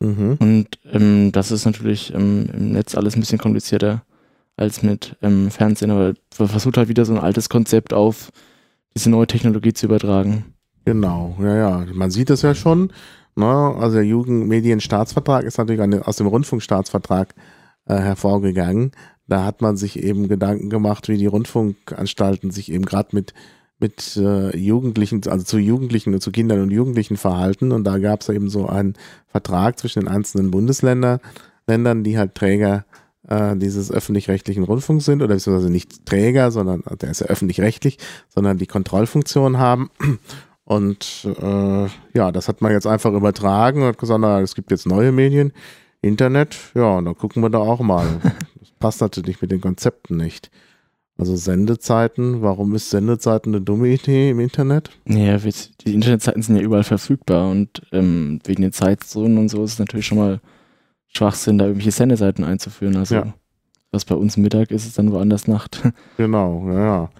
[0.00, 0.36] Mhm.
[0.38, 4.02] Und ähm, das ist natürlich ähm, im Netz alles ein bisschen komplizierter
[4.56, 8.30] als mit ähm, Fernsehen, aber man versucht halt wieder so ein altes Konzept auf
[8.94, 10.54] diese neue Technologie zu übertragen.
[10.84, 11.86] Genau, ja, ja.
[11.92, 12.92] Man sieht das ja schon.
[13.36, 13.46] Ne?
[13.46, 17.34] Also der Jugendmedienstaatsvertrag ist natürlich eine, aus dem Rundfunkstaatsvertrag
[17.90, 18.92] äh, hervorgegangen.
[19.26, 23.34] Da hat man sich eben Gedanken gemacht, wie die Rundfunkanstalten sich eben gerade mit
[23.80, 27.72] mit äh, Jugendlichen, also zu Jugendlichen und zu Kindern und Jugendlichen verhalten.
[27.72, 28.94] Und da gab es eben so einen
[29.26, 31.18] Vertrag zwischen den einzelnen Bundesländern,
[31.66, 32.84] Ländern, die halt Träger
[33.26, 37.96] äh, dieses öffentlich-rechtlichen Rundfunks sind, oder beziehungsweise nicht Träger, sondern der ist ja öffentlich-rechtlich,
[38.28, 39.90] sondern die Kontrollfunktion haben.
[40.64, 44.86] Und äh, ja, das hat man jetzt einfach übertragen und gesagt, na, es gibt jetzt
[44.86, 45.52] neue Medien,
[46.02, 48.06] Internet, ja, da gucken wir da auch mal.
[48.60, 50.50] Das passt natürlich mit den Konzepten nicht.
[51.20, 54.90] Also Sendezeiten, warum ist Sendezeiten eine dumme Idee im Internet?
[55.06, 59.74] Ja, die Internetzeiten sind ja überall verfügbar und ähm, wegen den Zeitzonen und so ist
[59.74, 60.40] es natürlich schon mal
[61.08, 62.96] Schwachsinn, da irgendwelche Sendeseiten einzuführen.
[62.96, 63.34] Also ja.
[63.90, 65.82] was bei uns Mittag ist, ist dann woanders Nacht.
[66.16, 67.10] Genau, ja, ja.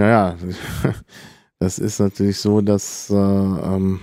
[0.00, 0.36] Ja, ja.
[1.60, 4.00] Das ist natürlich so, dass äh, ähm,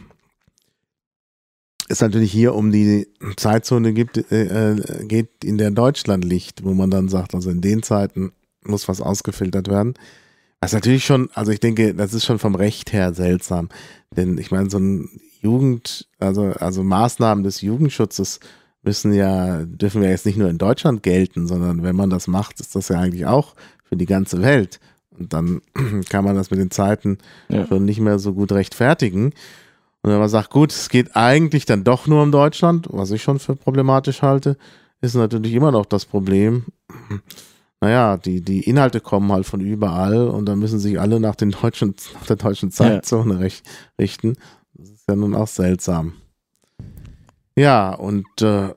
[1.88, 6.74] es natürlich hier um die Zeitzone gibt, äh, äh, geht, in der Deutschland liegt, wo
[6.74, 8.32] man dann sagt, also in den Zeiten
[8.64, 9.94] muss was ausgefiltert werden.
[10.64, 13.70] Ist natürlich schon, also ich denke, das ist schon vom Recht her seltsam.
[14.16, 15.10] Denn ich meine, so ein
[15.42, 18.40] Jugend, also, also Maßnahmen des Jugendschutzes
[18.82, 22.60] müssen ja, dürfen ja jetzt nicht nur in Deutschland gelten, sondern wenn man das macht,
[22.60, 24.80] ist das ja eigentlich auch für die ganze Welt.
[25.18, 25.62] Und dann
[26.10, 27.20] kann man das mit den Zeiten
[27.50, 27.68] ja.
[27.68, 29.34] schon nicht mehr so gut rechtfertigen.
[30.06, 33.24] Und wenn man sagt, gut, es geht eigentlich dann doch nur um Deutschland, was ich
[33.24, 34.56] schon für problematisch halte,
[35.02, 36.66] ist natürlich immer noch das Problem,
[37.82, 41.50] naja, die, die Inhalte kommen halt von überall und dann müssen sich alle nach, den
[41.50, 43.50] deutschen, nach der deutschen Zeitzone ja.
[44.00, 44.36] richten.
[44.76, 46.14] Das ist ja nun auch seltsam.
[47.56, 48.76] Ja, und, äh,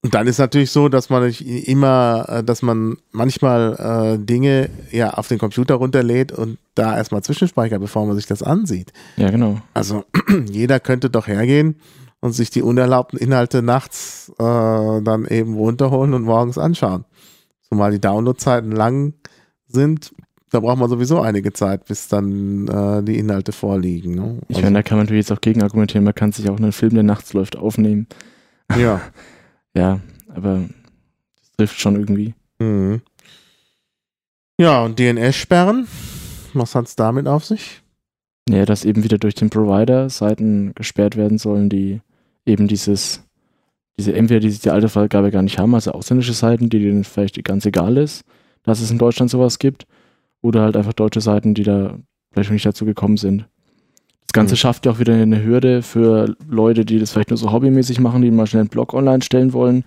[0.00, 5.10] und dann ist natürlich so, dass man immer, äh, dass man manchmal äh, Dinge ja
[5.10, 8.92] auf den Computer runterlädt und da erstmal zwischenspeichert, bevor man sich das ansieht.
[9.16, 9.58] Ja, genau.
[9.74, 10.04] Also
[10.50, 11.76] jeder könnte doch hergehen
[12.20, 14.42] und sich die unerlaubten Inhalte nachts äh,
[15.02, 17.04] dann eben runterholen und morgens anschauen.
[17.68, 19.14] Zumal die Downloadzeiten lang
[19.66, 20.12] sind,
[20.52, 24.14] da braucht man sowieso einige Zeit, bis dann äh, die Inhalte vorliegen.
[24.14, 24.38] Ne?
[24.48, 26.58] Ich also, meine, da kann man natürlich jetzt auch gegen argumentieren, man kann sich auch
[26.58, 28.06] einen Film, der nachts läuft, aufnehmen.
[28.76, 29.00] Ja.
[29.74, 30.68] ja, aber
[31.40, 32.34] das trifft schon irgendwie.
[32.58, 33.00] Mhm.
[34.60, 35.88] Ja, und DNS-Sperren,
[36.54, 37.82] was hat es damit auf sich?
[38.48, 42.00] Ja, dass eben wieder durch den Provider Seiten gesperrt werden sollen, die
[42.44, 43.22] eben dieses
[43.98, 47.42] diese entweder diese die alte Freigabe gar nicht haben, also ausländische Seiten, die denen vielleicht
[47.44, 48.24] ganz egal ist,
[48.62, 49.86] dass es in Deutschland sowas gibt,
[50.42, 51.98] oder halt einfach deutsche Seiten, die da
[52.32, 53.46] vielleicht noch nicht dazu gekommen sind.
[54.22, 54.58] Das Ganze mhm.
[54.58, 58.22] schafft ja auch wieder eine Hürde für Leute, die das vielleicht nur so hobbymäßig machen,
[58.22, 59.84] die mal schnell einen Blog online stellen wollen.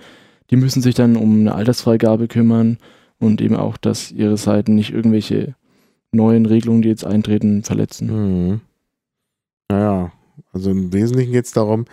[0.50, 2.78] Die müssen sich dann um eine Altersfreigabe kümmern
[3.20, 5.56] und eben auch, dass ihre Seiten nicht irgendwelche
[6.16, 8.08] neuen Regelungen, die jetzt eintreten, verletzen.
[8.50, 8.62] Mhm.
[9.70, 10.12] Naja,
[10.54, 11.86] also im Wesentlichen geht es darum,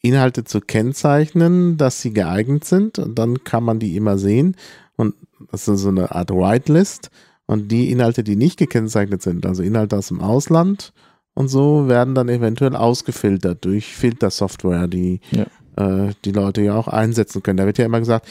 [0.00, 4.56] Inhalte zu kennzeichnen, dass sie geeignet sind und dann kann man die immer sehen
[4.96, 5.14] und
[5.50, 7.10] das ist so eine Art Whitelist
[7.46, 10.92] und die Inhalte, die nicht gekennzeichnet sind, also Inhalte aus dem Ausland
[11.34, 15.46] und so, werden dann eventuell ausgefiltert durch Filtersoftware, die ja.
[15.76, 17.56] äh, die Leute ja auch einsetzen können.
[17.56, 18.28] Da wird ja immer gesagt,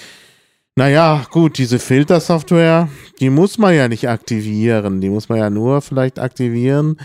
[0.75, 5.81] naja, gut, diese Filtersoftware, die muss man ja nicht aktivieren, die muss man ja nur
[5.81, 6.97] vielleicht aktivieren,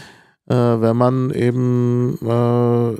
[0.46, 2.94] äh, wenn man eben äh,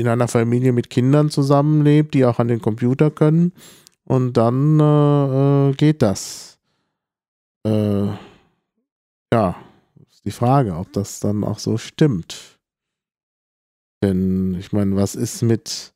[0.00, 3.52] in einer Familie mit Kindern zusammenlebt, die auch an den Computer können.
[4.04, 6.58] Und dann äh, äh, geht das.
[7.64, 8.06] Äh,
[9.32, 9.54] ja,
[10.10, 12.58] ist die Frage, ob das dann auch so stimmt.
[14.02, 15.92] Denn ich meine, was ist mit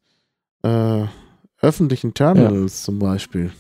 [0.63, 1.07] äh,
[1.61, 2.85] öffentlichen Terminals ja.
[2.85, 3.51] zum Beispiel?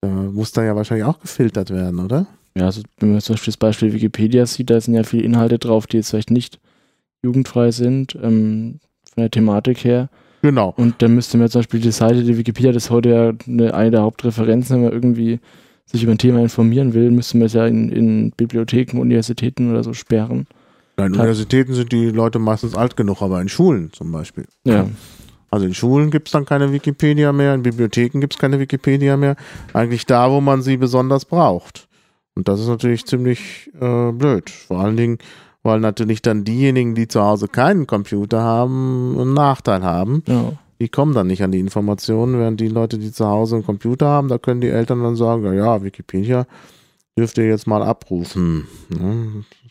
[0.00, 2.26] Da muss da ja wahrscheinlich auch gefiltert werden, oder?
[2.56, 5.58] Ja, also wenn man zum Beispiel das Beispiel Wikipedia sieht, da sind ja viele Inhalte
[5.58, 6.58] drauf, die jetzt vielleicht nicht
[7.22, 8.16] jugendfrei sind.
[8.22, 8.80] Ähm,
[9.16, 10.08] von der Thematik her.
[10.42, 10.74] Genau.
[10.76, 13.74] Und dann müsste man zum Beispiel die Seite der Wikipedia, das ist heute ja eine,
[13.74, 15.40] eine der Hauptreferenzen, wenn man irgendwie
[15.86, 19.82] sich über ein Thema informieren will, müsste man es ja in, in Bibliotheken, Universitäten oder
[19.82, 20.46] so sperren.
[20.98, 24.46] Hat, Universitäten sind die Leute meistens alt genug, aber in Schulen zum Beispiel.
[24.64, 24.88] Ja.
[25.50, 29.16] Also in Schulen gibt es dann keine Wikipedia mehr, in Bibliotheken gibt es keine Wikipedia
[29.16, 29.36] mehr.
[29.72, 31.88] Eigentlich da, wo man sie besonders braucht.
[32.34, 34.50] Und das ist natürlich ziemlich äh, blöd.
[34.50, 35.18] Vor allen Dingen,
[35.62, 40.22] weil natürlich dann diejenigen, die zu Hause keinen Computer haben, einen Nachteil haben.
[40.26, 40.52] Ja.
[40.78, 44.06] Die kommen dann nicht an die Informationen, während die Leute, die zu Hause einen Computer
[44.06, 46.46] haben, da können die Eltern dann sagen, ja, ja Wikipedia
[47.18, 48.66] dürft ihr jetzt mal abrufen.
[48.90, 49.14] Ja,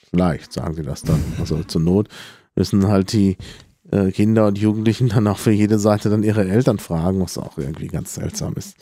[0.10, 1.22] vielleicht sagen sie das dann.
[1.40, 2.10] Also zur Not
[2.56, 3.38] müssen halt die
[3.92, 7.58] äh, Kinder und Jugendlichen dann auch für jede Seite dann ihre Eltern fragen, was auch
[7.58, 8.78] irgendwie ganz seltsam ist.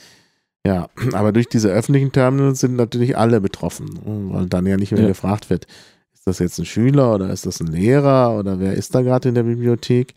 [0.65, 3.99] Ja, aber durch diese öffentlichen Terminals sind natürlich alle betroffen,
[4.31, 5.07] weil dann ja nicht mehr ja.
[5.09, 5.67] gefragt wird,
[6.13, 9.27] ist das jetzt ein Schüler oder ist das ein Lehrer oder wer ist da gerade
[9.27, 10.13] in der Bibliothek?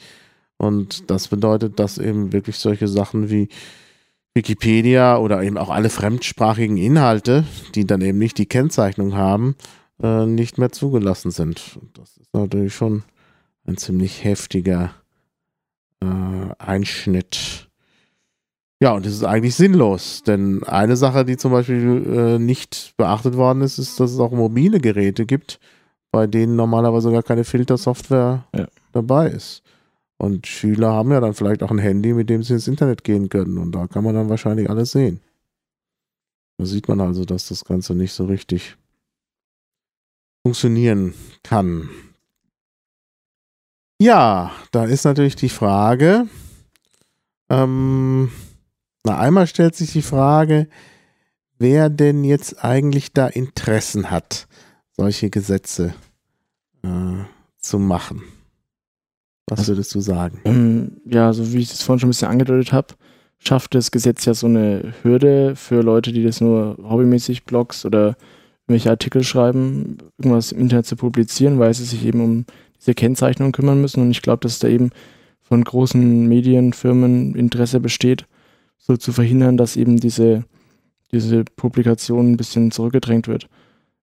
[0.57, 3.49] Und das bedeutet, dass eben wirklich solche Sachen wie
[4.35, 7.45] Wikipedia oder eben auch alle fremdsprachigen Inhalte,
[7.75, 9.57] die dann eben nicht die Kennzeichnung haben,
[10.01, 11.79] äh, nicht mehr zugelassen sind.
[11.81, 13.03] Und das ist natürlich schon
[13.67, 14.95] ein ziemlich heftiger
[16.01, 16.07] äh,
[16.59, 17.69] Einschnitt.
[18.81, 23.37] Ja, und das ist eigentlich sinnlos, denn eine Sache, die zum Beispiel äh, nicht beachtet
[23.37, 25.59] worden ist, ist, dass es auch mobile Geräte gibt,
[26.11, 28.67] bei denen normalerweise gar keine Filtersoftware ja.
[28.93, 29.63] dabei ist.
[30.19, 33.29] Und Schüler haben ja dann vielleicht auch ein Handy, mit dem sie ins Internet gehen
[33.29, 33.59] können.
[33.59, 35.21] Und da kann man dann wahrscheinlich alles sehen.
[36.59, 38.77] Da sieht man also, dass das Ganze nicht so richtig
[40.43, 41.91] funktionieren kann.
[44.01, 46.29] Ja, da ist natürlich die Frage,
[47.49, 48.31] ähm,
[49.05, 50.69] na einmal stellt sich die Frage,
[51.59, 54.49] wer denn jetzt eigentlich da Interessen hat,
[54.93, 55.95] solche Gesetze
[56.83, 57.25] äh,
[57.59, 58.23] zu machen.
[59.49, 60.41] Was würdest du sagen?
[60.45, 62.95] Ähm, ja, so wie ich es vorhin schon ein bisschen angedeutet habe,
[63.39, 68.17] schafft das Gesetz ja so eine Hürde für Leute, die das nur hobbymäßig Blogs oder
[68.67, 72.47] irgendwelche Artikel schreiben, irgendwas im Internet zu publizieren, weil sie sich eben um
[72.81, 74.03] diese Kennzeichnung kümmern müssen.
[74.03, 74.91] Und ich glaube, dass da eben
[75.43, 78.27] von großen Medienfirmen Interesse besteht,
[78.79, 80.45] so zu verhindern, dass eben diese,
[81.13, 83.49] diese Publikation ein bisschen zurückgedrängt wird,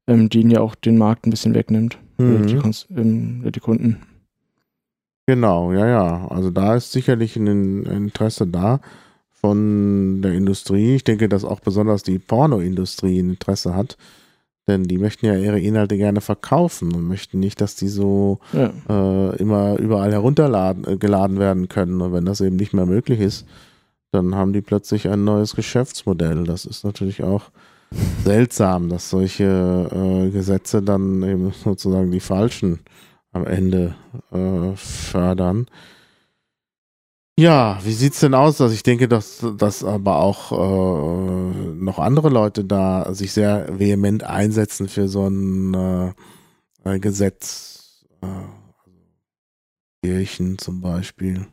[0.08, 2.48] ähm, die ihnen ja auch den Markt ein bisschen wegnimmt, Mhm.
[2.48, 2.60] die,
[2.96, 3.98] ähm, die Kunden.
[5.26, 6.28] Genau, ja, ja.
[6.28, 8.82] Also da ist sicherlich ein Interesse da
[9.32, 10.96] von der Industrie.
[10.96, 13.98] Ich denke, dass auch besonders die Pornoindustrie ein Interesse hat,
[14.68, 18.72] denn die möchten ja ihre Inhalte gerne verkaufen und möchten nicht, dass die so Ja.
[18.90, 22.02] äh, immer überall herunterladen äh, geladen werden können.
[22.02, 23.46] Und wenn das eben nicht mehr möglich ist,
[24.12, 26.44] dann haben die plötzlich ein neues Geschäftsmodell.
[26.46, 27.50] Das ist natürlich auch
[28.24, 32.80] seltsam, dass solche äh, Gesetze dann eben sozusagen die falschen
[33.32, 33.96] am Ende
[34.32, 35.68] äh, fördern.
[37.40, 38.62] Ja, wie sieht's denn aus?
[38.62, 44.24] Also ich denke, dass, dass aber auch äh, noch andere Leute da sich sehr vehement
[44.24, 46.14] einsetzen für so ein äh,
[46.84, 48.06] äh, Gesetz.
[48.22, 48.28] Äh,
[50.04, 51.48] Kirchen zum Beispiel,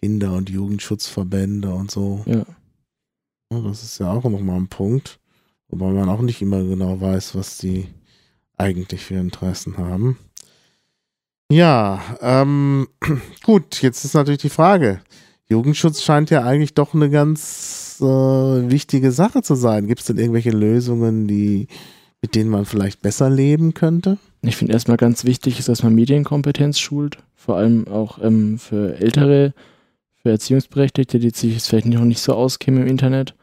[0.00, 2.22] Kinder- und Jugendschutzverbände und so.
[2.26, 2.46] Ja.
[3.52, 5.18] Ja, das ist ja auch nochmal ein Punkt,
[5.68, 7.88] wobei man auch nicht immer genau weiß, was die
[8.56, 10.18] eigentlich für Interessen haben.
[11.50, 12.88] Ja, ähm,
[13.44, 15.02] gut, jetzt ist natürlich die Frage.
[15.48, 19.86] Jugendschutz scheint ja eigentlich doch eine ganz äh, wichtige Sache zu sein.
[19.86, 21.68] Gibt es denn irgendwelche Lösungen, die,
[22.20, 24.18] mit denen man vielleicht besser leben könnte?
[24.42, 28.98] Ich finde erstmal ganz wichtig ist, dass man Medienkompetenz schult, vor allem auch ähm, für
[28.98, 29.54] Ältere,
[30.22, 33.34] für Erziehungsberechtigte, die sich vielleicht noch nicht so auskennen im Internet,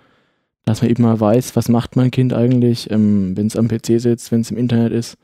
[0.66, 4.00] dass man eben mal weiß, was macht mein Kind eigentlich, ähm, wenn es am PC
[4.02, 5.18] sitzt, wenn es im Internet ist.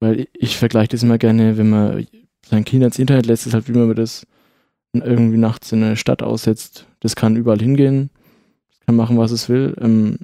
[0.00, 2.06] Weil ich, ich vergleiche das immer gerne, wenn man
[2.46, 4.26] sein Kind ins Internet lässt, ist halt wie man das
[4.92, 6.86] irgendwie nachts in eine Stadt aussetzt.
[7.00, 8.10] Das kann überall hingehen,
[8.70, 9.74] das kann machen, was es will.
[9.80, 10.18] Ähm,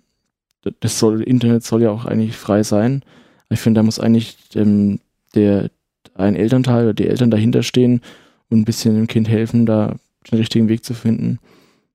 [0.81, 3.03] das soll, Internet soll ja auch eigentlich frei sein.
[3.51, 5.01] Ich finde, da muss eigentlich ähm,
[5.35, 5.71] der
[6.15, 8.01] ein Elternteil oder die Eltern dahinter stehen
[8.49, 9.97] und ein bisschen dem Kind helfen, da
[10.31, 11.39] den richtigen Weg zu finden.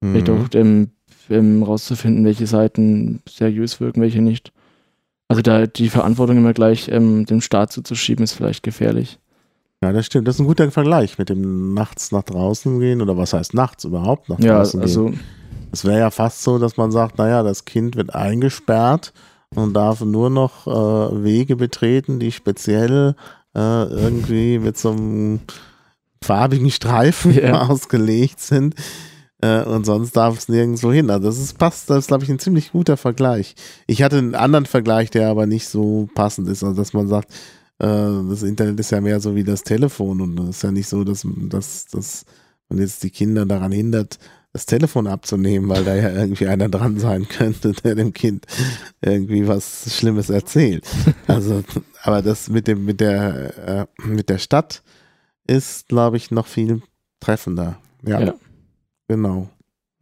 [0.01, 0.33] Vielleicht Mhm.
[0.35, 0.89] auch ähm,
[1.29, 4.51] ähm, rauszufinden, welche Seiten seriös wirken, welche nicht.
[5.27, 9.19] Also da die Verantwortung immer gleich ähm, dem Staat zuzuschieben, ist vielleicht gefährlich.
[9.83, 10.27] Ja, das stimmt.
[10.27, 13.85] Das ist ein guter Vergleich mit dem nachts nach draußen gehen oder was heißt nachts
[13.85, 14.87] überhaupt nach Ja, draußen gehen.
[14.89, 15.13] also
[15.71, 19.13] Es wäre ja fast so, dass man sagt, naja, das Kind wird eingesperrt
[19.55, 23.15] und darf nur noch äh, Wege betreten, die speziell
[23.55, 25.39] äh, irgendwie mit so einem
[26.21, 27.67] farbigen Streifen Ja.
[27.69, 28.75] ausgelegt sind.
[29.41, 31.09] Äh, und sonst darf es nirgendwo hin.
[31.09, 33.55] Also das ist passt, das ist, glaube ich, ein ziemlich guter Vergleich.
[33.87, 36.63] Ich hatte einen anderen Vergleich, der aber nicht so passend ist.
[36.65, 37.31] Also dass man sagt,
[37.85, 41.03] das Internet ist ja mehr so wie das Telefon und es ist ja nicht so,
[41.03, 42.25] dass, dass, dass
[42.67, 44.19] man jetzt die Kinder daran hindert,
[44.51, 48.45] das Telefon abzunehmen, weil da ja irgendwie einer dran sein könnte, der dem Kind
[49.01, 50.85] irgendwie was Schlimmes erzählt.
[51.27, 51.63] Also,
[52.03, 54.83] aber das mit dem, mit der, äh, mit der Stadt
[55.47, 56.81] ist, glaube ich, noch viel
[57.19, 57.79] treffender.
[58.05, 58.33] Ja, Ja.
[59.07, 59.49] genau.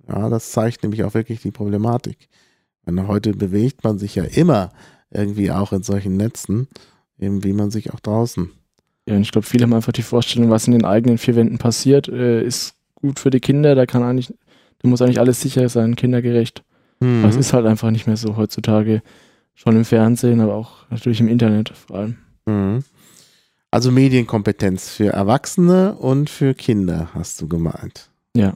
[0.08, 2.30] Ja, das zeigt nämlich auch wirklich die Problematik.
[2.86, 4.72] Denn heute bewegt man sich ja immer
[5.12, 6.70] irgendwie auch in solchen Netzen,
[7.20, 8.50] eben wie man sich auch draußen.
[9.08, 11.58] Ja, und ich glaube, viele haben einfach die Vorstellung, was in den eigenen vier Wänden
[11.58, 13.74] passiert, äh, ist gut für die Kinder.
[13.76, 14.34] Da kann eigentlich,
[14.80, 16.64] da muss eigentlich alles sicher sein, kindergerecht.
[17.00, 17.20] Mhm.
[17.24, 19.02] Aber es ist halt einfach nicht mehr so heutzutage.
[19.56, 22.18] Schon im Fernsehen, aber auch natürlich im Internet vor allem.
[22.46, 22.84] Mhm.
[23.72, 28.10] Also Medienkompetenz für Erwachsene und für Kinder, hast du gemeint.
[28.36, 28.54] Ja.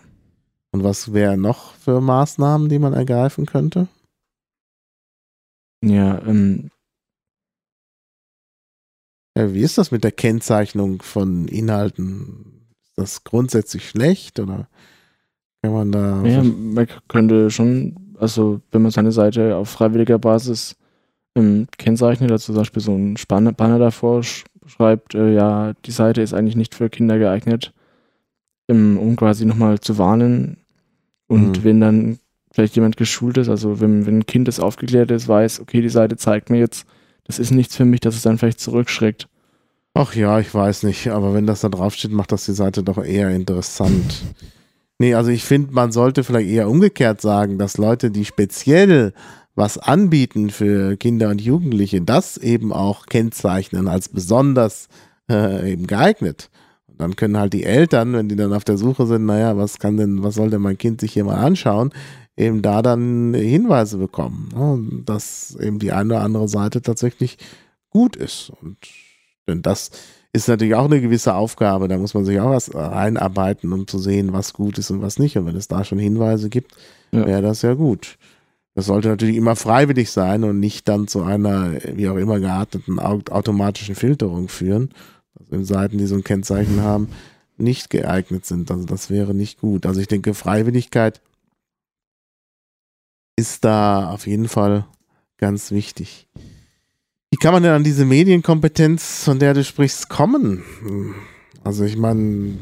[0.71, 3.87] Und was wäre noch für Maßnahmen, die man ergreifen könnte?
[5.83, 6.69] Ja, ähm,
[9.53, 12.65] wie ist das mit der Kennzeichnung von Inhalten?
[12.83, 14.67] Ist das grundsätzlich schlecht oder
[15.61, 16.23] kann man da.
[16.23, 20.75] ja, man könnte schon, also wenn man seine Seite auf freiwilliger Basis
[21.35, 25.91] ähm, kennzeichnet, also zum Beispiel so ein Spann Banner davor sch schreibt, äh, ja, die
[25.91, 27.73] Seite ist eigentlich nicht für Kinder geeignet,
[28.69, 30.57] ähm, um quasi nochmal zu warnen.
[31.27, 31.63] Und Mhm.
[31.63, 32.19] wenn dann
[32.51, 35.89] vielleicht jemand geschult ist, also wenn, wenn ein Kind, das aufgeklärt ist, weiß, okay, die
[35.89, 36.85] Seite zeigt mir jetzt,
[37.23, 39.27] das ist nichts für mich, dass es dann vielleicht zurückschreckt.
[39.93, 43.03] Ach ja, ich weiß nicht, aber wenn das da draufsteht, macht das die Seite doch
[43.03, 44.23] eher interessant.
[44.99, 49.13] Nee, also ich finde, man sollte vielleicht eher umgekehrt sagen, dass Leute, die speziell
[49.55, 54.87] was anbieten für Kinder und Jugendliche, das eben auch kennzeichnen als besonders
[55.29, 56.49] äh, eben geeignet.
[56.87, 59.77] Und dann können halt die Eltern, wenn die dann auf der Suche sind, naja, was
[59.79, 61.91] kann denn, was soll denn mein Kind sich hier mal anschauen,
[62.37, 65.03] eben da dann Hinweise bekommen, ne?
[65.05, 67.37] dass eben die eine oder andere Seite tatsächlich
[67.89, 68.51] gut ist.
[68.61, 68.77] Und
[69.47, 69.91] denn das
[70.33, 73.99] ist natürlich auch eine gewisse Aufgabe, da muss man sich auch was einarbeiten, um zu
[73.99, 75.37] sehen, was gut ist und was nicht.
[75.37, 76.75] Und wenn es da schon Hinweise gibt,
[77.11, 77.25] ja.
[77.25, 78.17] wäre das ja gut.
[78.73, 82.99] Das sollte natürlich immer freiwillig sein und nicht dann zu einer, wie auch immer gearteten
[82.99, 84.93] automatischen Filterung führen.
[85.37, 87.09] Also Seiten, die so ein Kennzeichen haben,
[87.57, 88.71] nicht geeignet sind.
[88.71, 89.85] Also das wäre nicht gut.
[89.85, 91.21] Also ich denke, Freiwilligkeit
[93.35, 94.85] ist da auf jeden Fall
[95.37, 96.27] ganz wichtig.
[97.41, 100.61] Kann man denn an diese Medienkompetenz, von der du sprichst, kommen?
[101.63, 102.59] Also ich meine,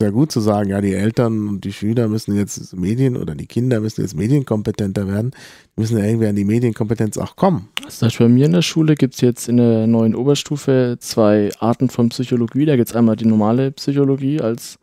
[0.00, 3.46] sehr gut zu sagen, ja, die Eltern und die Schüler müssen jetzt Medien oder die
[3.46, 5.32] Kinder müssen jetzt medienkompetenter werden.
[5.76, 7.68] Die müssen ja irgendwie an die Medienkompetenz auch kommen.
[7.84, 11.88] Also bei mir in der Schule gibt es jetzt in der neuen Oberstufe zwei Arten
[11.88, 12.66] von Psychologie.
[12.66, 14.78] Da gibt es einmal die normale Psychologie als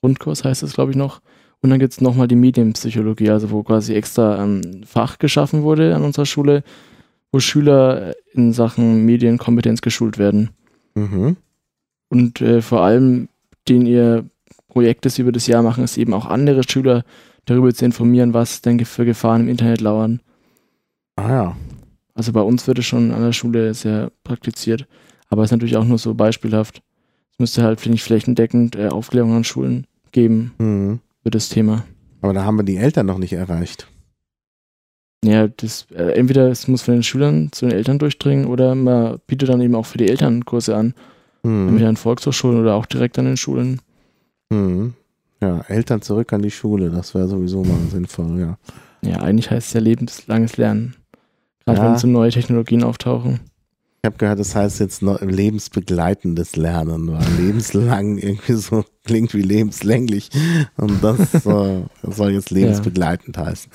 [0.00, 1.22] Grundkurs, heißt es, glaube ich, noch.
[1.60, 5.64] Und dann gibt es nochmal die Medienpsychologie, also wo quasi extra ein ähm, Fach geschaffen
[5.64, 6.62] wurde an unserer Schule,
[7.32, 10.50] wo Schüler in Sachen Medienkompetenz geschult werden.
[10.94, 11.36] Mhm.
[12.08, 13.28] Und äh, vor allem,
[13.68, 14.24] den ihr
[14.68, 17.04] Projekt, das über das Jahr machen, ist eben auch andere Schüler
[17.44, 20.20] darüber zu informieren, was denn für Gefahren im Internet lauern.
[21.16, 21.56] Ah ja.
[22.14, 24.86] Also bei uns wird es schon an der Schule sehr praktiziert,
[25.28, 26.82] aber es ist natürlich auch nur so beispielhaft.
[27.32, 31.00] Es müsste halt, finde ich, flächendeckend äh, Aufklärung an Schulen geben mhm.
[31.22, 31.84] für das Thema.
[32.20, 33.88] Aber da haben wir die Eltern noch nicht erreicht.
[35.24, 39.18] Ja, das, äh, entweder es muss von den Schülern zu den Eltern durchdringen oder man
[39.26, 40.94] bietet dann eben auch für die Eltern Kurse an.
[41.42, 41.68] Mhm.
[41.68, 43.80] Entweder an Volkshochschulen oder auch direkt an den Schulen.
[44.50, 44.94] Mhm.
[45.40, 48.58] Ja, Eltern zurück an die Schule, das wäre sowieso mal sinnvoll, ja.
[49.02, 50.96] Ja, eigentlich heißt es ja lebenslanges Lernen.
[51.64, 51.90] Gerade ja.
[51.90, 53.40] wenn so neue Technologien auftauchen.
[54.02, 60.30] Ich habe gehört, das heißt jetzt lebensbegleitendes Lernen, weil lebenslang irgendwie so klingt wie lebenslänglich.
[60.76, 63.46] Und das äh, soll jetzt lebensbegleitend ja.
[63.46, 63.70] heißen.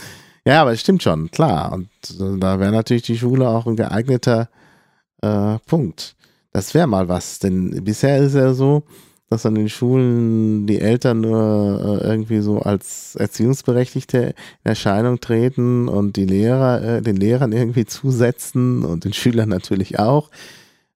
[0.45, 1.71] Ja, aber es stimmt schon, klar.
[1.71, 1.89] Und
[2.19, 4.49] äh, da wäre natürlich die Schule auch ein geeigneter
[5.21, 6.15] äh, Punkt.
[6.51, 8.83] Das wäre mal was, denn bisher ist ja so,
[9.29, 14.33] dass an den Schulen die Eltern nur äh, irgendwie so als Erziehungsberechtigte in
[14.63, 20.29] Erscheinung treten und die Lehrer äh, den Lehrern irgendwie zusetzen und den Schülern natürlich auch.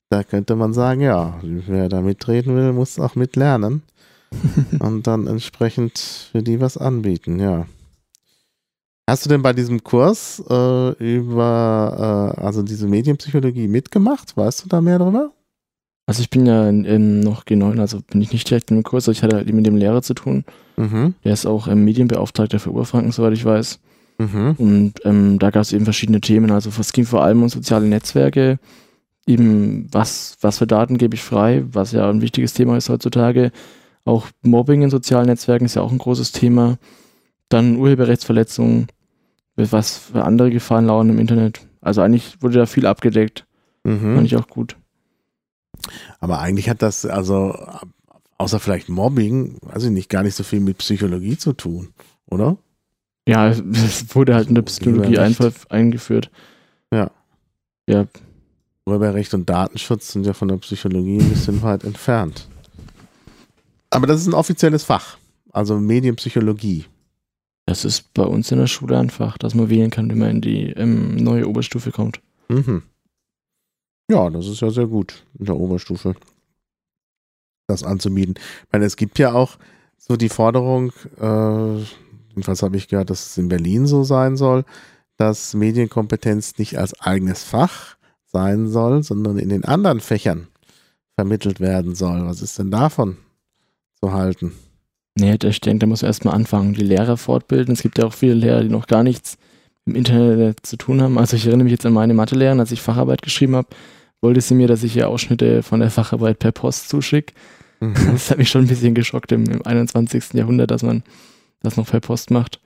[0.10, 3.82] Da könnte man sagen, ja, wer da mitreden will, muss auch mitlernen
[4.80, 7.66] und dann entsprechend für die was anbieten, ja.
[9.10, 14.36] Hast du denn bei diesem Kurs äh, über äh, also diese Medienpsychologie mitgemacht?
[14.36, 15.32] Weißt du da mehr drüber?
[16.08, 19.08] Also ich bin ja ähm, noch G9, also bin ich nicht direkt in dem Kurs,
[19.08, 20.46] ich hatte halt mit dem Lehrer zu tun.
[20.78, 21.16] Mhm.
[21.24, 23.80] Der ist auch ähm, Medienbeauftragter für Oberfranken, soweit ich weiß.
[24.18, 24.56] Mhm.
[24.58, 26.52] Und ähm, da gab es eben verschiedene Themen.
[26.52, 28.60] Also es ging vor allem um soziale Netzwerke,
[29.26, 33.52] eben was, was für Daten gebe ich frei, was ja ein wichtiges Thema ist heutzutage.
[34.06, 36.78] Auch Mobbing in sozialen Netzwerken ist ja auch ein großes Thema.
[37.50, 38.88] Dann Urheberrechtsverletzungen,
[39.58, 41.62] was für andere Gefahren lauern im Internet.
[41.82, 43.46] Also eigentlich wurde da viel abgedeckt.
[43.84, 44.16] Mhm.
[44.16, 44.78] Fand ich auch gut.
[46.20, 47.58] Aber eigentlich hat das, also,
[48.38, 51.90] außer vielleicht Mobbing, weiß ich nicht, gar nicht so viel mit Psychologie zu tun,
[52.30, 52.58] oder?
[53.28, 56.32] Ja, es wurde halt in der Psychologie einfach eingeführt.
[56.92, 57.12] Ja.
[57.90, 58.06] Ja.
[58.86, 62.48] Urheberrecht und Datenschutz sind ja von der Psychologie ein bisschen weit entfernt.
[63.90, 65.18] Aber das ist ein offizielles Fach,
[65.52, 66.86] also Medienpsychologie.
[67.68, 70.30] Das ist bei uns in der Schule ein Fach, dass man wählen kann, wie man
[70.30, 72.22] in die ähm, neue Oberstufe kommt.
[72.48, 72.82] Mhm.
[74.10, 76.16] Ja, das ist ja sehr gut in der Oberstufe,
[77.68, 78.36] das anzubieten.
[78.38, 79.58] Ich meine, es gibt ja auch
[79.98, 81.84] so die Forderung, äh,
[82.30, 84.64] jedenfalls habe ich gehört, dass es in Berlin so sein soll,
[85.18, 87.98] dass Medienkompetenz nicht als eigenes Fach
[88.28, 90.48] sein soll, sondern in den anderen Fächern
[91.16, 92.26] vermittelt werden soll.
[92.28, 93.18] Was ist denn davon
[94.00, 94.54] zu halten?
[95.20, 97.74] Nee, ich denke, da muss man erstmal anfangen, die Lehrer fortbilden.
[97.74, 99.38] Es gibt ja auch viele Lehrer, die noch gar nichts
[99.86, 101.18] im Internet zu tun haben.
[101.18, 103.70] Also ich erinnere mich jetzt an meine Mathelehrerin, als ich Facharbeit geschrieben habe,
[104.22, 107.34] wollte sie mir, dass ich ihr Ausschnitte von der Facharbeit per Post zuschicke.
[107.80, 107.94] Mhm.
[108.12, 110.34] Das hat mich schon ein bisschen geschockt im, im 21.
[110.34, 111.04] Jahrhundert, dass man
[111.64, 112.60] das noch per Post macht.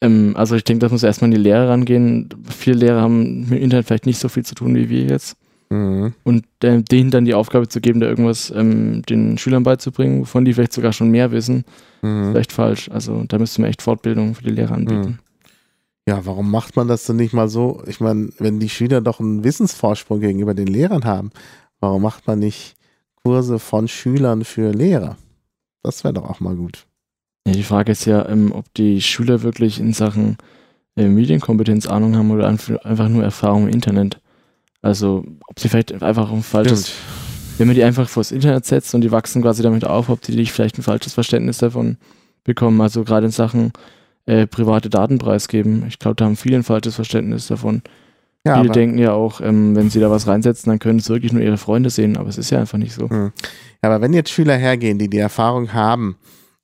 [0.00, 2.28] Ähm, also ich denke, das muss erstmal in die Lehre rangehen.
[2.48, 5.36] Viele Lehrer haben mit dem Internet vielleicht nicht so viel zu tun wie wir jetzt.
[5.68, 6.14] Mhm.
[6.22, 10.44] Und äh, denen dann die Aufgabe zu geben, da irgendwas ähm, den Schülern beizubringen, wovon
[10.44, 11.64] die vielleicht sogar schon mehr wissen,
[12.02, 12.30] mhm.
[12.30, 12.88] vielleicht falsch.
[12.90, 15.08] Also da müsste man echt Fortbildung für die Lehrer anbieten.
[15.08, 15.18] Mhm.
[16.08, 17.82] Ja, warum macht man das denn nicht mal so?
[17.86, 21.32] Ich meine, wenn die Schüler doch einen Wissensvorsprung gegenüber den Lehrern haben,
[21.80, 22.76] warum macht man nicht
[23.26, 25.16] Kurse von Schülern für Lehrer.
[25.82, 26.86] Das wäre doch auch mal gut.
[27.44, 30.36] Ja, die Frage ist ja, ähm, ob die Schüler wirklich in Sachen
[30.94, 34.20] äh, Medienkompetenz Ahnung haben oder einfach nur Erfahrung im Internet.
[34.82, 37.58] Also, ob sie vielleicht einfach ein falsches, Stimmt.
[37.58, 40.36] wenn man die einfach vors Internet setzt und die wachsen quasi damit auf, ob die
[40.36, 41.96] nicht vielleicht ein falsches Verständnis davon
[42.44, 42.80] bekommen.
[42.80, 43.72] Also gerade in Sachen
[44.26, 45.84] äh, private Daten preisgeben.
[45.88, 47.82] Ich glaube, da haben viele ein falsches Verständnis davon.
[48.44, 51.32] Ja, viele denken ja auch, ähm, wenn sie da was reinsetzen, dann können es wirklich
[51.32, 53.10] nur ihre Freunde sehen, aber es ist ja einfach nicht so.
[53.10, 53.32] Hm.
[53.82, 56.16] Aber wenn jetzt Schüler hergehen, die die Erfahrung haben,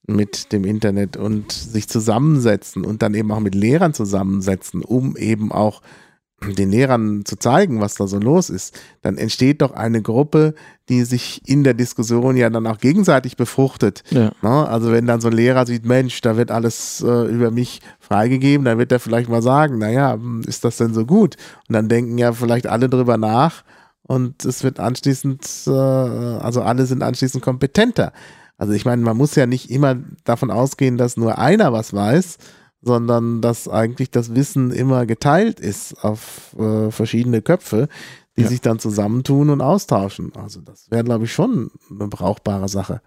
[0.07, 5.53] mit dem Internet und sich zusammensetzen und dann eben auch mit Lehrern zusammensetzen, um eben
[5.53, 5.81] auch
[6.43, 10.55] den Lehrern zu zeigen, was da so los ist, dann entsteht doch eine Gruppe,
[10.89, 14.03] die sich in der Diskussion ja dann auch gegenseitig befruchtet.
[14.11, 14.33] Ja.
[14.43, 14.69] Ne?
[14.69, 18.65] Also wenn dann so ein Lehrer sieht, Mensch, da wird alles äh, über mich freigegeben,
[18.65, 21.37] dann wird er vielleicht mal sagen, naja, hm, ist das denn so gut?
[21.69, 23.63] Und dann denken ja vielleicht alle drüber nach
[24.03, 28.13] und es wird anschließend, äh, also alle sind anschließend kompetenter.
[28.59, 32.39] Also ich meine, man muss ja nicht immer davon ausgehen, dass nur einer was weiß,
[32.83, 37.89] sondern dass eigentlich das Wissen immer geteilt ist auf äh, verschiedene Köpfe,
[38.37, 38.49] die ja.
[38.49, 40.33] sich dann zusammentun und austauschen.
[40.35, 43.01] Also das wäre, glaube ich, schon eine brauchbare Sache.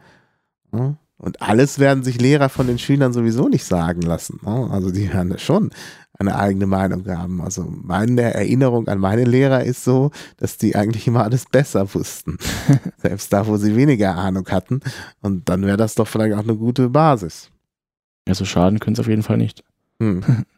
[0.73, 0.97] Ja?
[1.17, 4.39] Und alles werden sich Lehrer von den Schülern sowieso nicht sagen lassen.
[4.43, 4.69] Ne?
[4.71, 5.71] Also die werden schon
[6.17, 7.41] eine eigene Meinung haben.
[7.41, 12.37] Also meine Erinnerung an meine Lehrer ist so, dass die eigentlich immer alles besser wussten.
[12.97, 14.81] Selbst da, wo sie weniger Ahnung hatten.
[15.21, 17.49] Und dann wäre das doch vielleicht auch eine gute Basis.
[18.27, 19.63] Ja, so schaden können es auf jeden Fall nicht.
[19.99, 20.23] Hm.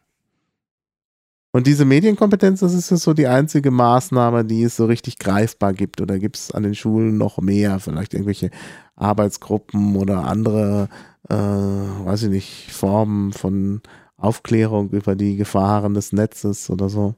[1.57, 6.01] Und diese Medienkompetenz, das ist so die einzige Maßnahme, die es so richtig greifbar gibt.
[6.01, 7.79] Oder gibt es an den Schulen noch mehr?
[7.79, 8.51] Vielleicht irgendwelche
[8.95, 10.87] Arbeitsgruppen oder andere,
[11.29, 13.81] äh, weiß ich nicht, Formen von
[14.17, 17.15] Aufklärung über die Gefahren des Netzes oder so.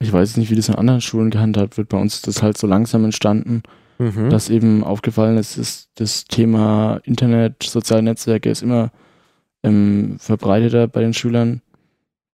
[0.00, 1.88] Ich weiß nicht, wie das in anderen Schulen gehandhabt wird.
[1.88, 3.62] Bei uns ist das halt so langsam entstanden,
[3.98, 4.28] mhm.
[4.28, 8.90] dass eben aufgefallen ist, ist, das Thema Internet, soziale Netzwerke ist immer
[9.66, 11.60] ähm, verbreiteter bei den Schülern.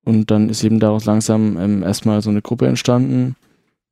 [0.05, 3.37] Und dann ist eben daraus langsam ähm, erstmal so eine Gruppe entstanden,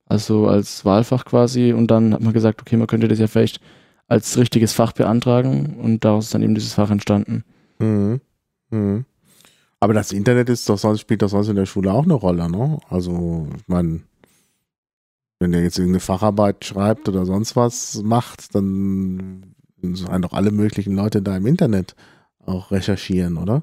[0.07, 1.73] also als Wahlfach quasi.
[1.73, 3.61] Und dann hat man gesagt, okay, man könnte das ja vielleicht
[4.09, 5.77] als richtiges Fach beantragen.
[5.81, 7.45] Und daraus ist dann eben dieses Fach entstanden.
[7.79, 8.21] Mhm.
[8.71, 9.05] Mhm.
[9.79, 12.51] Aber das Internet ist doch sonst, spielt doch sonst in der Schule auch eine Rolle,
[12.51, 12.79] ne?
[12.91, 14.01] Also, ich meine,
[15.39, 20.95] wenn der jetzt irgendeine Facharbeit schreibt oder sonst was macht, dann sind doch alle möglichen
[20.95, 21.95] Leute da im Internet
[22.51, 23.63] auch recherchieren, oder?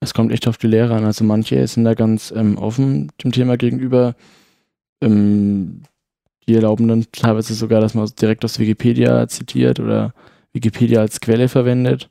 [0.00, 1.04] Es kommt echt auf die Lehrer an.
[1.04, 4.14] Also manche sind da ganz ähm, offen dem Thema gegenüber.
[5.00, 5.82] Ähm,
[6.46, 10.14] die erlauben dann teilweise sogar, dass man direkt aus Wikipedia zitiert oder
[10.52, 12.10] Wikipedia als Quelle verwendet.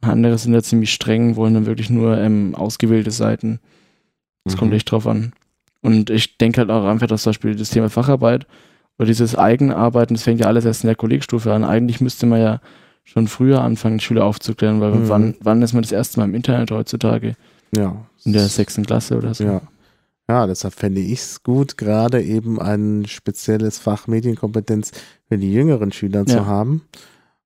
[0.00, 3.60] Andere sind da ziemlich streng, wollen dann wirklich nur ähm, ausgewählte Seiten.
[4.44, 4.58] Das mhm.
[4.58, 5.32] kommt echt drauf an.
[5.80, 8.46] Und ich denke halt auch einfach, dass zum Beispiel das Thema Facharbeit
[8.98, 11.64] oder dieses Eigenarbeiten, das fängt ja alles erst in der Kollegstufe an.
[11.64, 12.60] Eigentlich müsste man ja
[13.04, 15.08] schon früher anfangen, Schüler aufzuklären, weil mhm.
[15.08, 17.36] wann, wann ist man das erste Mal im Internet heutzutage?
[17.76, 18.06] Ja.
[18.24, 19.44] In der sechsten Klasse oder so.
[19.44, 19.60] Ja.
[20.28, 24.92] Ja, deshalb fände ich es gut, gerade eben ein spezielles Fach Medienkompetenz
[25.28, 26.26] für die jüngeren Schüler ja.
[26.26, 26.82] zu haben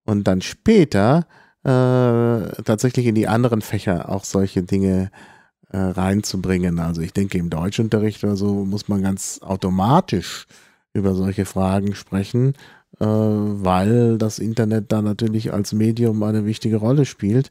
[0.04, 1.26] und dann später
[1.64, 5.10] äh, tatsächlich in die anderen Fächer auch solche Dinge
[5.70, 6.78] äh, reinzubringen.
[6.78, 10.46] Also ich denke, im Deutschunterricht oder so muss man ganz automatisch
[10.92, 12.54] über solche Fragen sprechen,
[13.04, 17.50] weil das Internet da natürlich als Medium eine wichtige Rolle spielt.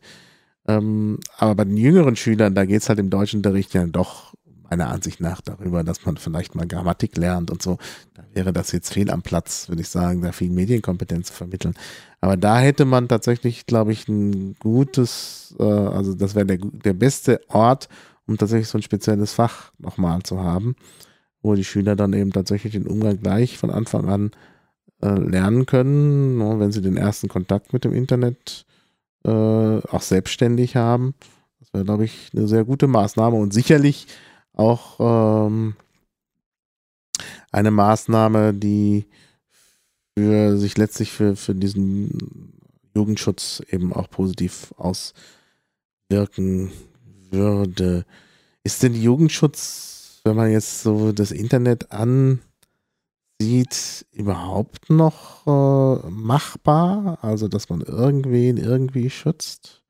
[0.67, 4.33] Ähm, aber bei den jüngeren Schülern, da geht es halt im Deutschunterricht ja doch
[4.69, 7.77] meiner Ansicht nach darüber, dass man vielleicht mal Grammatik lernt und so.
[8.13, 11.73] Da wäre das jetzt fehl am Platz, würde ich sagen, da viel Medienkompetenz zu vermitteln.
[12.19, 16.93] Aber da hätte man tatsächlich, glaube ich, ein gutes, äh, also das wäre der, der
[16.93, 17.87] beste Ort,
[18.27, 20.75] um tatsächlich so ein spezielles Fach nochmal zu haben,
[21.41, 24.56] wo die Schüler dann eben tatsächlich den Umgang gleich von Anfang an äh,
[25.01, 28.65] lernen können, ne, wenn sie den ersten Kontakt mit dem Internet
[29.23, 31.13] äh, auch selbstständig haben.
[31.59, 34.07] Das wäre, glaube ich, eine sehr gute Maßnahme und sicherlich
[34.53, 35.75] auch ähm,
[37.51, 39.05] eine Maßnahme, die
[40.17, 42.53] für sich letztlich für, für diesen
[42.95, 46.71] Jugendschutz eben auch positiv auswirken
[47.29, 48.05] würde.
[48.63, 51.91] Ist denn Jugendschutz, wenn man jetzt so das Internet
[53.39, 57.19] ansieht, überhaupt noch äh, machbar?
[57.21, 59.83] Also, dass man irgendwen irgendwie schützt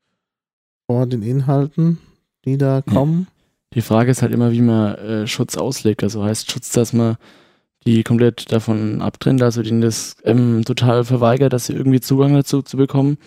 [0.86, 1.98] vor den Inhalten,
[2.44, 3.26] die da kommen?
[3.74, 6.02] Die Frage ist halt immer, wie man äh, Schutz auslegt.
[6.02, 7.16] Also heißt Schutz, dass man
[7.86, 12.62] die komplett davon abtrennt, also denen das ähm, total verweigert, dass sie irgendwie Zugang dazu
[12.62, 13.18] zu bekommen.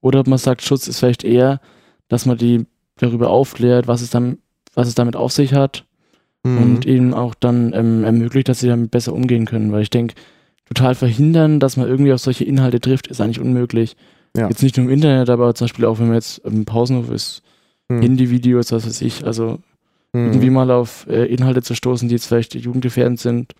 [0.00, 1.60] Oder ob man sagt, Schutz ist vielleicht eher,
[2.06, 2.66] dass man die
[2.96, 4.38] darüber aufklärt, was es, dann,
[4.74, 5.87] was es damit auf sich hat
[6.56, 6.62] mhm.
[6.62, 9.72] und ihnen auch dann ähm, ermöglicht, dass sie damit besser umgehen können.
[9.72, 10.14] Weil ich denke,
[10.66, 13.96] total verhindern, dass man irgendwie auf solche Inhalte trifft, ist eigentlich unmöglich.
[14.36, 14.48] Ja.
[14.48, 17.42] Jetzt nicht nur im Internet, aber zum Beispiel auch, wenn man jetzt im Pausenhof ist,
[17.90, 18.02] Hm.
[18.02, 19.60] Handyvideos, was weiß ich, also
[20.12, 20.26] Hm.
[20.26, 23.54] irgendwie mal auf äh, Inhalte zu stoßen, die jetzt vielleicht jugendgefährdend sind,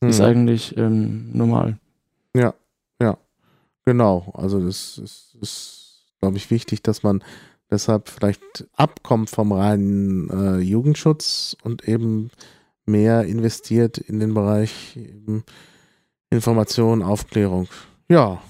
[0.00, 0.24] ist Hm.
[0.24, 1.78] eigentlich ähm, normal.
[3.84, 7.22] Genau, also das ist, ist glaube ich, wichtig, dass man
[7.72, 12.30] deshalb vielleicht abkommt vom reinen äh, Jugendschutz und eben
[12.86, 15.44] mehr investiert in den Bereich eben
[16.30, 17.68] Information, Aufklärung.
[18.08, 18.42] Ja,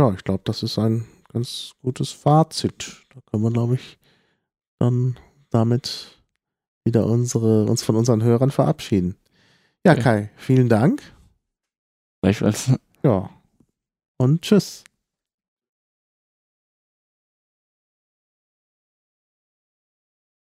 [0.00, 3.06] ja, ich glaube, das ist ein ganz gutes Fazit.
[3.14, 3.98] Da können wir, glaube ich,
[4.78, 5.18] dann
[5.50, 6.22] damit
[6.84, 9.16] wieder unsere, uns von unseren Hörern verabschieden.
[9.84, 10.02] Ja, Ja.
[10.02, 11.02] Kai, vielen Dank.
[12.22, 12.72] Gleichfalls.
[13.02, 13.30] Ja.
[14.18, 14.84] Und tschüss.